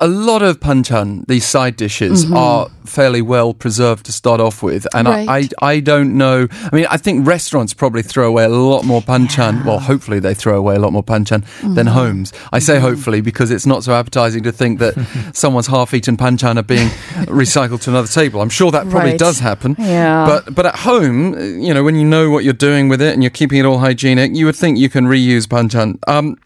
A 0.00 0.08
lot 0.08 0.42
of 0.42 0.58
panchan, 0.60 1.24
these 1.26 1.46
side 1.46 1.76
dishes, 1.76 2.30
are 2.32 2.68
fairly 2.84 3.22
well 3.22 3.54
preserved 3.54 4.04
to 4.06 4.12
start 4.12 4.40
off 4.40 4.62
with, 4.62 4.86
and 4.94 5.06
Mm-hmm. 5.06 5.28
Right. 5.28 5.52
I, 5.62 5.66
I 5.70 5.74
I 5.74 5.80
don't 5.80 6.16
know. 6.18 6.48
I 6.50 6.74
mean, 6.76 6.86
I 6.90 6.96
think 6.96 7.26
restaurants 7.26 7.72
probably 7.74 8.02
throw 8.02 8.26
away 8.28 8.44
a 8.44 8.48
lot 8.48 8.84
more 8.84 9.00
panchan. 9.02 9.64
Well, 9.64 9.78
hopefully 9.78 10.18
they 10.20 10.34
throw 10.34 10.56
away 10.58 10.74
a 10.76 10.78
lot 10.78 10.92
more 10.92 11.04
panchan 11.04 11.44
than 11.62 11.86
Mm-hmm. 11.86 11.88
homes. 11.88 12.32
I 12.52 12.58
say 12.58 12.78
hopefully 12.80 13.20
because 13.20 13.50
it's 13.50 13.66
not 13.66 13.84
so 13.84 13.92
appetizing 13.94 14.42
to 14.44 14.52
think 14.52 14.78
that 14.80 14.94
someone's 15.32 15.68
half-eaten 15.68 16.16
panchan 16.16 16.56
are 16.58 16.62
being 16.62 16.88
recycled 17.28 17.80
to 17.82 17.90
another 17.90 18.08
table. 18.08 18.40
I'm 18.40 18.50
sure 18.50 18.70
that 18.72 18.88
probably 18.90 19.10
Right. 19.12 19.18
does 19.18 19.38
happen. 19.38 19.76
Yeah. 19.78 20.26
But 20.26 20.54
but 20.54 20.66
at 20.66 20.76
home, 20.80 21.34
you 21.62 21.72
know, 21.72 21.84
when 21.84 21.94
you 21.96 22.04
know 22.04 22.30
what 22.30 22.42
you're 22.44 22.52
doing 22.70 22.88
with 22.88 23.00
it 23.00 23.12
and 23.14 23.22
you're 23.22 23.30
keeping 23.40 23.58
it 23.58 23.64
all 23.64 23.78
hygienic, 23.78 24.34
you 24.34 24.44
would 24.46 24.56
think 24.56 24.76
you 24.78 24.88
can 24.88 25.06
reuse 25.06 25.46
panchan. 25.46 25.98
Um, 26.08 26.36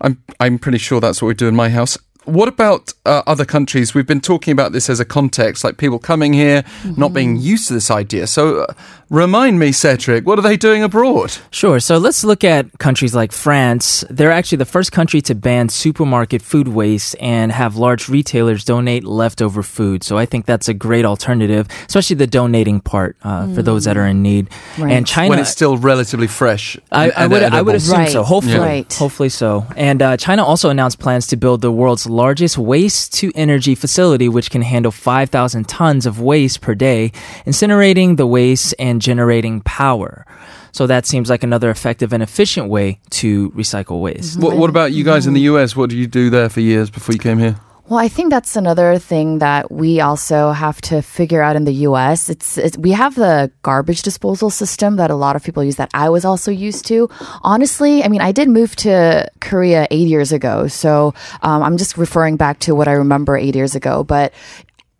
I'm 0.00 0.18
I'm 0.40 0.58
pretty 0.58 0.78
sure 0.78 1.00
that's 1.00 1.22
what 1.22 1.28
we 1.28 1.34
do 1.34 1.46
in 1.48 1.54
my 1.54 1.68
house. 1.70 1.96
What 2.30 2.48
about 2.48 2.94
uh, 3.04 3.22
other 3.26 3.44
countries? 3.44 3.92
We've 3.92 4.06
been 4.06 4.20
talking 4.20 4.52
about 4.52 4.70
this 4.72 4.88
as 4.88 5.00
a 5.00 5.04
context, 5.04 5.64
like 5.64 5.78
people 5.78 5.98
coming 5.98 6.32
here, 6.32 6.64
not 6.96 7.12
being 7.12 7.36
used 7.36 7.66
to 7.68 7.74
this 7.74 7.90
idea. 7.90 8.28
So, 8.28 8.60
uh, 8.60 8.74
remind 9.10 9.58
me, 9.58 9.72
Cedric, 9.72 10.24
what 10.24 10.38
are 10.38 10.42
they 10.42 10.56
doing 10.56 10.82
abroad? 10.82 11.36
Sure. 11.50 11.80
So 11.80 11.98
let's 11.98 12.22
look 12.24 12.44
at 12.44 12.78
countries 12.78 13.14
like 13.14 13.32
France. 13.32 14.04
They're 14.08 14.30
actually 14.30 14.58
the 14.58 14.64
first 14.64 14.92
country 14.92 15.20
to 15.22 15.34
ban 15.34 15.68
supermarket 15.68 16.40
food 16.42 16.68
waste 16.68 17.16
and 17.20 17.50
have 17.52 17.76
large 17.76 18.08
retailers 18.08 18.64
donate 18.64 19.04
leftover 19.04 19.62
food. 19.64 20.04
So 20.04 20.16
I 20.16 20.26
think 20.26 20.46
that's 20.46 20.68
a 20.68 20.74
great 20.74 21.04
alternative, 21.04 21.66
especially 21.88 22.16
the 22.16 22.26
donating 22.28 22.80
part 22.80 23.16
uh, 23.24 23.52
for 23.52 23.62
those 23.62 23.84
that 23.84 23.96
are 23.96 24.06
in 24.06 24.22
need. 24.22 24.48
Right. 24.78 24.92
And 24.92 25.06
China. 25.06 25.30
when 25.30 25.38
it's 25.40 25.50
still 25.50 25.76
relatively 25.76 26.28
fresh. 26.28 26.76
I, 26.92 27.10
I 27.10 27.24
and 27.24 27.32
would 27.32 27.42
I 27.42 27.62
would 27.62 27.74
edible. 27.74 27.74
assume 27.74 28.06
so. 28.06 28.20
Right. 28.20 28.26
Hopefully, 28.28 28.58
Right. 28.58 28.92
hopefully 28.92 29.28
so. 29.28 29.66
And 29.76 30.00
uh, 30.02 30.16
China 30.16 30.44
also 30.44 30.70
announced 30.70 31.00
plans 31.00 31.26
to 31.28 31.36
build 31.36 31.62
the 31.62 31.72
world's 31.72 32.06
largest 32.08 32.56
waste 32.58 33.12
to 33.14 33.32
energy 33.34 33.74
facility, 33.74 34.28
which 34.28 34.50
can 34.50 34.62
handle 34.62 34.92
5,000 34.92 35.66
tons 35.68 36.06
of 36.06 36.20
waste 36.20 36.60
per 36.60 36.74
day, 36.76 37.10
incinerating 37.44 38.16
the 38.16 38.26
waste 38.26 38.74
and 38.78 38.99
generating 39.00 39.60
power. 39.62 40.26
So 40.72 40.86
that 40.86 41.06
seems 41.06 41.28
like 41.28 41.42
another 41.42 41.70
effective 41.70 42.12
and 42.12 42.22
efficient 42.22 42.68
way 42.68 43.00
to 43.10 43.50
recycle 43.50 44.00
waste. 44.00 44.38
What, 44.38 44.56
what 44.56 44.70
about 44.70 44.92
you 44.92 45.04
guys 45.04 45.26
in 45.26 45.34
the 45.34 45.40
US? 45.42 45.74
What 45.74 45.90
did 45.90 45.96
you 45.96 46.06
do 46.06 46.30
there 46.30 46.48
for 46.48 46.60
years 46.60 46.90
before 46.90 47.12
you 47.12 47.18
came 47.18 47.38
here? 47.38 47.56
Well, 47.90 47.98
I 47.98 48.06
think 48.06 48.30
that's 48.30 48.54
another 48.54 49.00
thing 49.00 49.40
that 49.40 49.68
we 49.68 50.00
also 50.00 50.52
have 50.52 50.80
to 50.82 51.02
figure 51.02 51.42
out 51.42 51.56
in 51.56 51.64
the 51.64 51.74
U.S. 51.90 52.28
It's, 52.28 52.56
it's 52.56 52.78
we 52.78 52.92
have 52.92 53.16
the 53.16 53.50
garbage 53.62 54.02
disposal 54.02 54.48
system 54.48 54.94
that 54.94 55.10
a 55.10 55.16
lot 55.16 55.34
of 55.34 55.42
people 55.42 55.64
use 55.64 55.74
that 55.74 55.90
I 55.92 56.08
was 56.08 56.24
also 56.24 56.52
used 56.52 56.86
to. 56.86 57.10
Honestly, 57.42 58.04
I 58.04 58.08
mean, 58.08 58.20
I 58.20 58.30
did 58.30 58.48
move 58.48 58.76
to 58.76 59.28
Korea 59.40 59.88
eight 59.90 60.06
years 60.06 60.30
ago, 60.30 60.68
so 60.68 61.14
um, 61.42 61.64
I'm 61.64 61.76
just 61.78 61.98
referring 61.98 62.36
back 62.36 62.60
to 62.60 62.76
what 62.76 62.86
I 62.86 62.92
remember 62.92 63.36
eight 63.36 63.56
years 63.56 63.74
ago. 63.74 64.04
But 64.04 64.34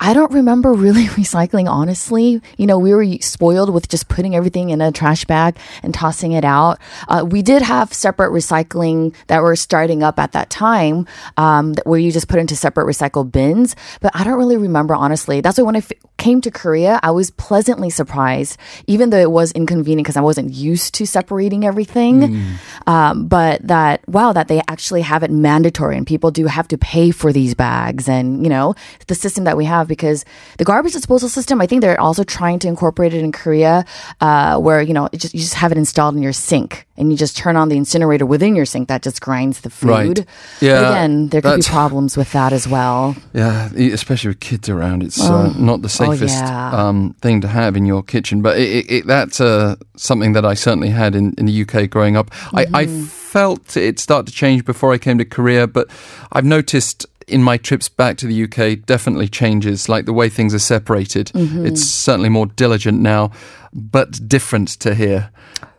I 0.03 0.15
don't 0.15 0.33
remember 0.33 0.73
really 0.73 1.05
recycling, 1.21 1.69
honestly. 1.69 2.41
You 2.57 2.67
know, 2.67 2.79
we 2.79 2.95
were 2.95 3.05
spoiled 3.21 3.69
with 3.73 3.89
just 3.89 4.09
putting 4.09 4.35
everything 4.35 4.71
in 4.71 4.81
a 4.81 4.91
trash 4.91 5.27
bag 5.27 5.57
and 5.83 5.93
tossing 5.93 6.33
it 6.33 6.45
out. 6.45 6.79
Uh, 7.07 7.25
we 7.29 7.43
did 7.43 7.61
have 7.61 7.93
separate 7.93 8.31
recycling 8.33 9.15
that 9.27 9.43
were 9.43 9.57
starting 9.57 10.03
up 10.03 10.19
at 10.19 10.33
that 10.33 10.49
time, 10.49 11.07
um, 11.37 11.75
that- 11.75 11.87
where 11.87 11.99
you 11.99 12.11
just 12.11 12.29
put 12.29 12.39
into 12.39 12.57
separate 12.57 12.87
recycle 12.87 13.31
bins. 13.31 13.77
But 14.01 14.13
I 14.15 14.25
don't 14.25 14.39
really 14.39 14.57
remember, 14.57 14.95
honestly. 14.95 15.41
That's 15.43 15.59
why 15.59 15.65
when 15.65 15.77
I 15.77 15.81
f- 15.81 15.93
came 16.17 16.41
to 16.43 16.51
Korea, 16.51 16.99
I 17.03 17.11
was 17.11 17.31
pleasantly 17.31 17.91
surprised, 17.91 18.57
even 18.87 19.11
though 19.11 19.19
it 19.19 19.31
was 19.31 19.53
inconvenient 19.53 20.05
because 20.07 20.17
I 20.17 20.21
wasn't 20.23 20.53
used 20.53 20.95
to 20.95 21.07
separating 21.07 21.65
everything. 21.67 22.47
Um, 22.87 23.27
but 23.27 23.67
that, 23.67 24.01
wow, 24.09 24.33
that 24.33 24.49
they 24.49 24.63
actually 24.69 25.03
have 25.03 25.23
it 25.23 25.31
mandatory 25.31 25.97
and 25.97 26.07
people 26.07 26.31
do 26.31 26.47
have 26.47 26.69
to 26.69 26.79
pay 26.79 27.11
for 27.11 27.33
these 27.33 27.55
bags 27.55 28.09
and, 28.09 28.43
you 28.43 28.49
know, 28.51 28.75
the 29.07 29.15
system 29.15 29.45
that 29.45 29.57
we 29.57 29.65
have 29.67 29.90
because 29.91 30.25
the 30.57 30.65
garbage 30.65 30.95
disposal 30.95 31.29
system, 31.29 31.61
I 31.61 31.67
think 31.67 31.83
they're 31.83 32.01
also 32.01 32.25
trying 32.25 32.59
to 32.61 32.69
incorporate 32.69 33.13
it 33.13 33.23
in 33.23 33.33
Korea, 33.33 33.85
uh, 34.23 34.57
where, 34.59 34.81
you 34.81 34.95
know, 34.95 35.11
it 35.13 35.19
just, 35.19 35.35
you 35.35 35.41
just 35.41 35.55
have 35.55 35.71
it 35.73 35.77
installed 35.79 36.15
in 36.17 36.23
your 36.23 36.33
sink 36.33 36.87
and 36.97 37.11
you 37.13 37.19
just 37.19 37.37
turn 37.37 37.57
on 37.57 37.69
the 37.69 37.77
incinerator 37.77 38.25
within 38.25 38.57
your 38.57 38.65
sink 38.65 38.89
that 38.89 39.03
just 39.03 39.21
grinds 39.21 39.61
the 39.61 39.71
food. 39.71 39.89
Right. 39.91 40.17
But 40.17 40.27
Yeah, 40.61 40.91
again, 40.91 41.29
there 41.29 41.43
could 41.43 41.57
be 41.57 41.63
problems 41.81 42.17
with 42.17 42.33
that 42.33 42.53
as 42.55 42.67
well. 42.67 43.15
Yeah, 43.35 43.69
especially 43.75 44.29
with 44.29 44.41
kids 44.41 44.69
around, 44.69 45.03
it's 45.03 45.21
uh, 45.21 45.53
not 45.59 45.83
the 45.83 45.89
safest 45.91 46.43
Oh, 46.43 46.47
yeah. 46.47 46.71
um, 46.89 47.15
thing 47.21 47.41
to 47.43 47.49
have 47.49 47.77
in 47.77 47.85
your 47.87 48.03
kitchen. 48.03 48.41
But 48.43 48.59
it, 48.59 48.71
it, 48.71 48.91
it, 48.91 49.07
that's 49.07 49.41
uh, 49.41 49.77
something 49.97 50.33
that 50.35 50.45
I 50.45 50.55
certainly 50.55 50.91
had 50.91 51.15
in, 51.15 51.35
in 51.39 51.47
the 51.47 51.63
UK 51.63 51.91
growing 51.91 52.17
up. 52.17 52.31
I, 52.55 52.67
I 52.73 52.87
Mm-hmm. 52.87 53.05
felt 53.05 53.77
it 53.77 53.99
start 53.99 54.27
to 54.27 54.33
change 54.33 54.65
before 54.65 54.93
I 54.95 54.99
came 54.99 55.19
to 55.19 55.25
Korea, 55.25 55.67
but 55.67 55.89
I've 56.33 56.45
noticed 56.47 57.07
in 57.31 57.43
my 57.43 57.57
trips 57.57 57.89
back 57.89 58.17
to 58.19 58.27
the 58.27 58.45
UK 58.45 58.85
definitely 58.87 59.29
changes, 59.29 59.89
like 59.89 60.05
the 60.07 60.13
way 60.13 60.29
things 60.29 60.55
are 60.55 60.59
separated. 60.59 61.29
Mm-hmm. 61.29 61.67
It's 61.67 61.83
certainly 61.83 62.29
more 62.29 62.47
diligent 62.47 63.01
now, 63.01 63.31
but 63.73 64.29
different 64.29 64.69
to 64.81 64.95
here. 64.95 65.31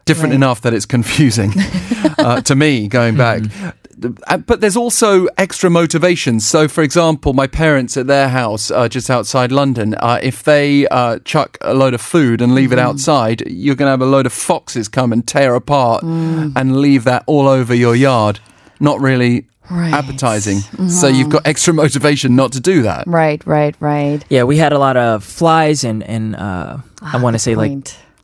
Different 0.06 0.32
Right. 0.32 0.36
enough 0.38 0.62
that 0.62 0.74
it's 0.74 0.88
confusing 0.88 1.54
uh, 2.18 2.42
to 2.42 2.56
me 2.56 2.88
going 2.88 3.16
back. 3.16 3.44
Uh, 3.64 4.38
But 4.48 4.62
there's 4.62 4.76
also 4.76 5.28
extra 5.38 5.70
motivations. 5.70 6.46
So, 6.48 6.68
for 6.68 6.82
example, 6.84 7.34
my 7.34 7.46
parents 7.46 7.96
at 7.98 8.08
their 8.08 8.30
house 8.30 8.72
uh, 8.72 8.88
just 8.90 9.12
outside 9.12 9.52
London, 9.52 9.94
uh, 10.00 10.20
if 10.24 10.42
they 10.42 10.88
uh, 10.88 11.20
chuck 11.24 11.58
a 11.62 11.76
load 11.76 11.94
of 11.94 12.02
food 12.02 12.42
and 12.42 12.56
leave 12.56 12.72
it 12.74 12.80
outside, 12.80 13.44
you're 13.48 13.76
going 13.76 13.86
to 13.86 13.92
have 13.92 14.02
a 14.02 14.06
load 14.08 14.26
of 14.26 14.34
foxes 14.34 14.88
come 14.90 15.14
and 15.14 15.28
tear 15.28 15.54
apart 15.54 16.02
and 16.04 16.78
leave 16.78 17.04
that 17.04 17.24
all 17.28 17.48
over 17.48 17.76
your 17.76 17.96
yard. 17.96 18.40
Not 18.80 19.00
really 19.00 19.46
Right. 19.70 19.94
appetizing. 19.94 20.60
So, 20.90 21.08
you've 21.08 21.30
got 21.30 21.48
extra 21.48 21.74
motivation 21.74 22.36
not 22.36 22.52
to 22.54 22.60
do 22.60 22.82
that. 22.82 23.06
Right, 23.08 23.46
right, 23.46 23.76
right. 23.80 24.20
Yeah, 24.30 24.44
we 24.44 24.58
had 24.58 24.74
a 24.74 24.80
lot 24.80 24.98
of 24.98 25.24
flies 25.24 25.84
and 25.84 26.04
and 26.04 26.36
uh, 26.36 26.78
I 27.02 27.18
want 27.22 27.36
to 27.36 27.40
say 27.40 27.56
like 27.56 27.72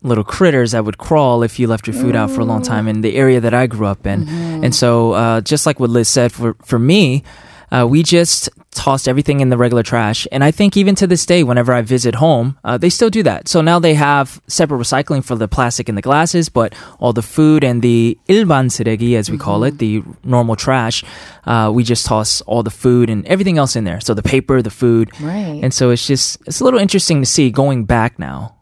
little 0.02 0.24
critters 0.24 0.72
that 0.72 0.84
would 0.84 0.98
crawl 0.98 1.42
if 1.42 1.58
you 1.58 1.66
left 1.66 1.86
your 1.86 1.94
food 1.94 2.14
out 2.14 2.30
for 2.30 2.40
a 2.40 2.44
long 2.44 2.62
time 2.62 2.86
in 2.86 3.00
the 3.00 3.16
area 3.16 3.40
that 3.40 3.54
I 3.54 3.66
grew 3.66 3.86
up 3.86 4.06
in. 4.06 4.28
And 4.64 4.74
so, 4.74 5.12
uh, 5.12 5.40
just 5.40 5.64
like 5.66 5.80
what 5.80 5.90
Liz 5.90 6.08
said, 6.08 6.32
for 6.32 6.54
for 6.64 6.78
me, 6.78 7.22
uh, 7.70 7.86
we 7.88 8.02
just 8.02 8.48
tossed 8.77 9.07
everything 9.07 9.39
in 9.39 9.49
the 9.49 9.57
regular 9.57 9.83
trash. 9.83 10.27
And 10.31 10.43
I 10.43 10.51
think 10.51 10.75
even 10.75 10.95
to 10.95 11.07
this 11.07 11.25
day, 11.25 11.43
whenever 11.43 11.73
I 11.73 11.81
visit 11.81 12.15
home, 12.15 12.57
uh, 12.63 12.77
they 12.77 12.89
still 12.89 13.09
do 13.09 13.23
that. 13.23 13.47
So 13.47 13.61
now 13.61 13.79
they 13.79 13.93
have 13.93 14.41
separate 14.47 14.79
recycling 14.79 15.23
for 15.23 15.35
the 15.35 15.47
plastic 15.47 15.89
and 15.89 15.97
the 15.97 16.01
glasses, 16.01 16.49
but 16.49 16.73
all 16.99 17.13
the 17.13 17.21
food 17.21 17.63
and 17.63 17.81
the 17.81 18.17
일반 18.27 18.69
쓰레기, 18.69 19.15
as 19.15 19.29
we 19.29 19.37
call 19.37 19.63
it, 19.63 19.77
the 19.77 20.03
normal 20.23 20.55
trash, 20.55 21.03
uh, 21.45 21.71
we 21.73 21.83
just 21.83 22.05
toss 22.05 22.41
all 22.41 22.63
the 22.63 22.71
food 22.71 23.09
and 23.09 23.25
everything 23.27 23.57
else 23.57 23.75
in 23.75 23.83
there. 23.83 24.01
So 24.01 24.13
the 24.13 24.23
paper, 24.23 24.61
the 24.61 24.71
food. 24.71 25.11
Right. 25.21 25.59
And 25.61 25.73
so 25.73 25.91
it's 25.91 26.07
just, 26.07 26.41
it's 26.47 26.59
a 26.59 26.63
little 26.63 26.79
interesting 26.79 27.21
to 27.21 27.25
see 27.25 27.51
going 27.51 27.85
back 27.85 28.17
now. 28.19 28.55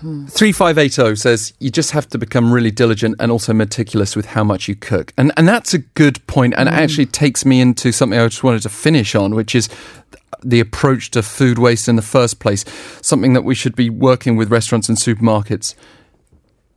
3580 0.00 1.16
says 1.16 1.52
you 1.58 1.70
just 1.70 1.90
have 1.90 2.08
to 2.08 2.18
become 2.18 2.52
really 2.52 2.70
diligent 2.70 3.16
and 3.20 3.30
also 3.30 3.52
meticulous 3.52 4.16
with 4.16 4.26
how 4.26 4.42
much 4.42 4.68
you 4.68 4.74
cook. 4.74 5.12
And 5.18 5.32
and 5.36 5.46
that's 5.46 5.74
a 5.74 5.78
good 5.78 6.26
point 6.26 6.54
and 6.56 6.68
it 6.68 6.72
actually 6.72 7.06
takes 7.06 7.44
me 7.44 7.60
into 7.60 7.92
something 7.92 8.18
I 8.18 8.26
just 8.28 8.42
wanted 8.42 8.62
to 8.62 8.68
finish 8.68 9.14
on 9.14 9.34
which 9.34 9.54
is 9.54 9.68
the 10.42 10.60
approach 10.60 11.10
to 11.10 11.22
food 11.22 11.58
waste 11.58 11.88
in 11.88 11.96
the 11.96 12.02
first 12.02 12.40
place. 12.40 12.64
Something 13.02 13.34
that 13.34 13.42
we 13.42 13.54
should 13.54 13.76
be 13.76 13.90
working 13.90 14.36
with 14.36 14.50
restaurants 14.50 14.88
and 14.88 14.96
supermarkets 14.96 15.74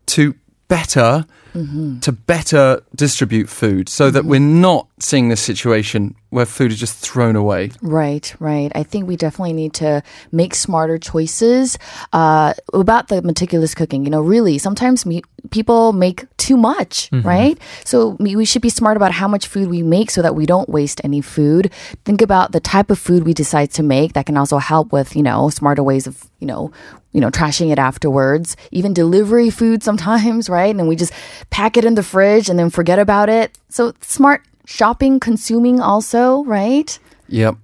to 0.07 0.35
better 0.67 1.25
Mm-hmm. 1.53 1.99
to 1.99 2.11
better 2.11 2.81
distribute 2.95 3.47
food 3.47 3.87
so 3.87 4.09
that 4.09 4.21
mm-hmm. 4.21 4.29
we're 4.29 4.39
not 4.39 4.87
seeing 4.99 5.29
this 5.29 5.41
situation 5.41 6.15
where 6.33 6.47
food 6.47 6.71
is 6.71 6.79
just 6.79 6.97
thrown 6.97 7.35
away. 7.35 7.69
Right, 7.81 8.33
right. 8.39 8.71
I 8.73 8.81
think 8.81 9.07
we 9.07 9.15
definitely 9.15 9.53
need 9.53 9.73
to 9.75 10.01
make 10.31 10.55
smarter 10.55 10.97
choices 10.97 11.77
uh, 12.11 12.55
about 12.73 13.09
the 13.09 13.21
meticulous 13.21 13.75
cooking. 13.75 14.03
You 14.03 14.09
know, 14.09 14.21
really, 14.21 14.57
sometimes 14.57 15.05
me, 15.05 15.21
people 15.51 15.93
make 15.93 16.25
too 16.37 16.57
much, 16.57 17.11
mm-hmm. 17.11 17.27
right? 17.27 17.59
So 17.85 18.17
we 18.19 18.45
should 18.45 18.63
be 18.63 18.69
smart 18.69 18.97
about 18.97 19.11
how 19.11 19.27
much 19.27 19.45
food 19.45 19.69
we 19.69 19.83
make 19.83 20.09
so 20.09 20.23
that 20.23 20.33
we 20.33 20.47
don't 20.47 20.67
waste 20.67 21.01
any 21.03 21.21
food. 21.21 21.71
Think 22.03 22.21
about 22.21 22.51
the 22.51 22.59
type 22.59 22.89
of 22.89 22.97
food 22.97 23.25
we 23.25 23.33
decide 23.35 23.69
to 23.73 23.83
make. 23.83 24.13
That 24.13 24.25
can 24.25 24.35
also 24.35 24.57
help 24.57 24.91
with, 24.91 25.15
you 25.15 25.21
know, 25.21 25.49
smarter 25.49 25.83
ways 25.83 26.07
of, 26.07 26.27
you 26.39 26.47
know, 26.47 26.71
you 27.11 27.21
know, 27.21 27.29
trashing 27.29 27.71
it 27.71 27.77
afterwards. 27.77 28.57
Even 28.71 28.93
delivery 28.93 29.51
food 29.51 29.83
sometimes, 29.83 30.49
right? 30.57 30.75
And 30.75 30.87
we 30.87 30.95
just 30.95 31.13
pack 31.49 31.77
it 31.77 31.85
in 31.85 31.95
the 31.95 32.03
fridge 32.03 32.49
and 32.49 32.57
then 32.57 32.69
forget 32.69 32.99
about 32.99 33.29
it. 33.29 33.57
So 33.69 33.93
smart 34.01 34.43
shopping, 34.65 35.19
consuming 35.19 35.79
also, 35.81 36.43
right? 36.43 36.97
Yep. 37.27 37.55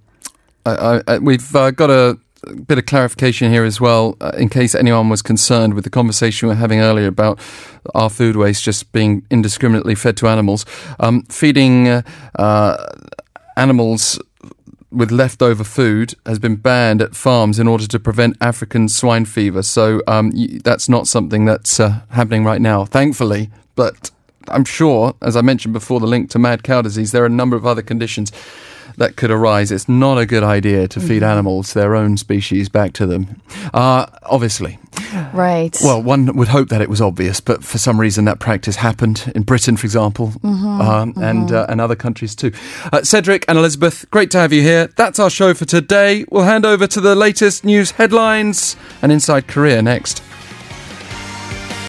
I, 0.66 1.02
I, 1.08 1.18
we've 1.18 1.56
uh, 1.56 1.72
got 1.72 1.90
a 1.90 2.20
bit 2.68 2.78
of 2.78 2.86
clarification 2.86 3.52
here 3.52 3.64
as 3.64 3.82
well, 3.82 4.18
uh, 4.22 4.32
in 4.38 4.50
case 4.50 4.76
anyone 4.76 5.10
was 5.10 5.22
concerned 5.22 5.74
with 5.74 5.84
the 5.84 5.90
conversation 5.90 6.48
we 6.48 6.54
were 6.54 6.60
having 6.60 6.80
earlier 6.80 7.08
about 7.08 7.40
our 7.96 8.10
food 8.10 8.36
waste 8.36 8.64
just 8.64 8.92
being 8.92 9.26
indiscriminately 9.30 9.96
fed 9.96 10.18
to 10.18 10.28
animals. 10.28 10.66
Um, 11.00 11.24
feeding 11.24 11.88
uh, 11.88 12.02
uh, 12.36 12.88
animals 13.58 14.20
with 14.92 15.12
leftover 15.12 15.64
food 15.64 16.16
has 16.26 16.40
been 16.40 16.56
banned 16.56 17.02
at 17.02 17.16
farms 17.16 17.60
in 17.60 17.68
order 17.68 17.86
to 17.88 18.00
prevent 18.00 18.36
African 18.42 18.90
swine 18.90 19.26
fever. 19.26 19.62
So 19.62 20.02
um, 20.08 20.32
that's 20.64 20.90
not 20.90 21.08
something 21.08 21.46
that's 21.46 21.80
uh, 21.80 22.02
happening 22.10 22.44
right 22.44 22.62
now, 22.62 22.86
thankfully. 22.86 23.52
But 23.80 24.12
I'm 24.50 24.66
sure, 24.66 25.16
as 25.22 25.38
I 25.38 25.42
mentioned 25.42 25.74
before, 25.74 26.02
the 26.02 26.06
link 26.06 26.30
to 26.32 26.40
mad 26.40 26.64
cow 26.64 26.82
disease, 26.82 27.14
there 27.14 27.24
are 27.24 27.28
a 27.28 27.30
number 27.30 27.56
of 27.56 27.66
other 27.66 27.82
conditions 27.82 28.30
that 28.98 29.16
could 29.16 29.32
arise. 29.32 29.72
It's 29.72 29.88
not 29.88 30.18
a 30.18 30.26
good 30.26 30.44
idea 30.44 30.90
to 30.90 31.00
feed 31.00 31.24
animals 31.24 31.72
their 31.72 31.96
own 31.96 32.18
species 32.18 32.68
back 32.68 32.92
to 32.96 33.06
them. 33.08 33.42
Uh, 33.74 34.08
obviously. 34.24 34.80
Right. 35.34 35.78
Well, 35.82 36.04
one 36.04 36.36
would 36.36 36.50
hope 36.50 36.68
that 36.68 36.82
it 36.82 36.90
was 36.90 37.00
obvious, 37.00 37.40
but 37.40 37.64
for 37.64 37.78
some 37.78 37.98
reason 37.98 38.26
that 38.26 38.42
practice 38.42 38.76
happened 38.76 39.32
in 39.34 39.44
Britain, 39.44 39.78
for 39.78 39.86
example, 39.86 40.34
um, 40.44 41.14
and 41.16 41.50
uh, 41.50 41.66
and 41.70 41.80
other 41.80 41.96
countries 41.96 42.36
too. 42.36 42.52
Uh, 42.92 43.02
Cedric 43.04 43.46
and 43.48 43.58
Elizabeth, 43.58 44.06
great 44.12 44.30
to 44.32 44.40
have 44.40 44.52
you 44.52 44.62
here. 44.62 44.88
That's 44.98 45.20
our 45.20 45.30
show 45.30 45.54
for 45.54 45.64
today. 45.64 46.26
We'll 46.30 46.44
hand 46.44 46.66
over 46.66 46.86
to 46.88 47.00
the 47.00 47.16
latest 47.16 47.64
news 47.64 47.92
headlines 47.92 48.76
and 49.02 49.10
Inside 49.10 49.48
Korea 49.48 49.82
next. 49.82 50.22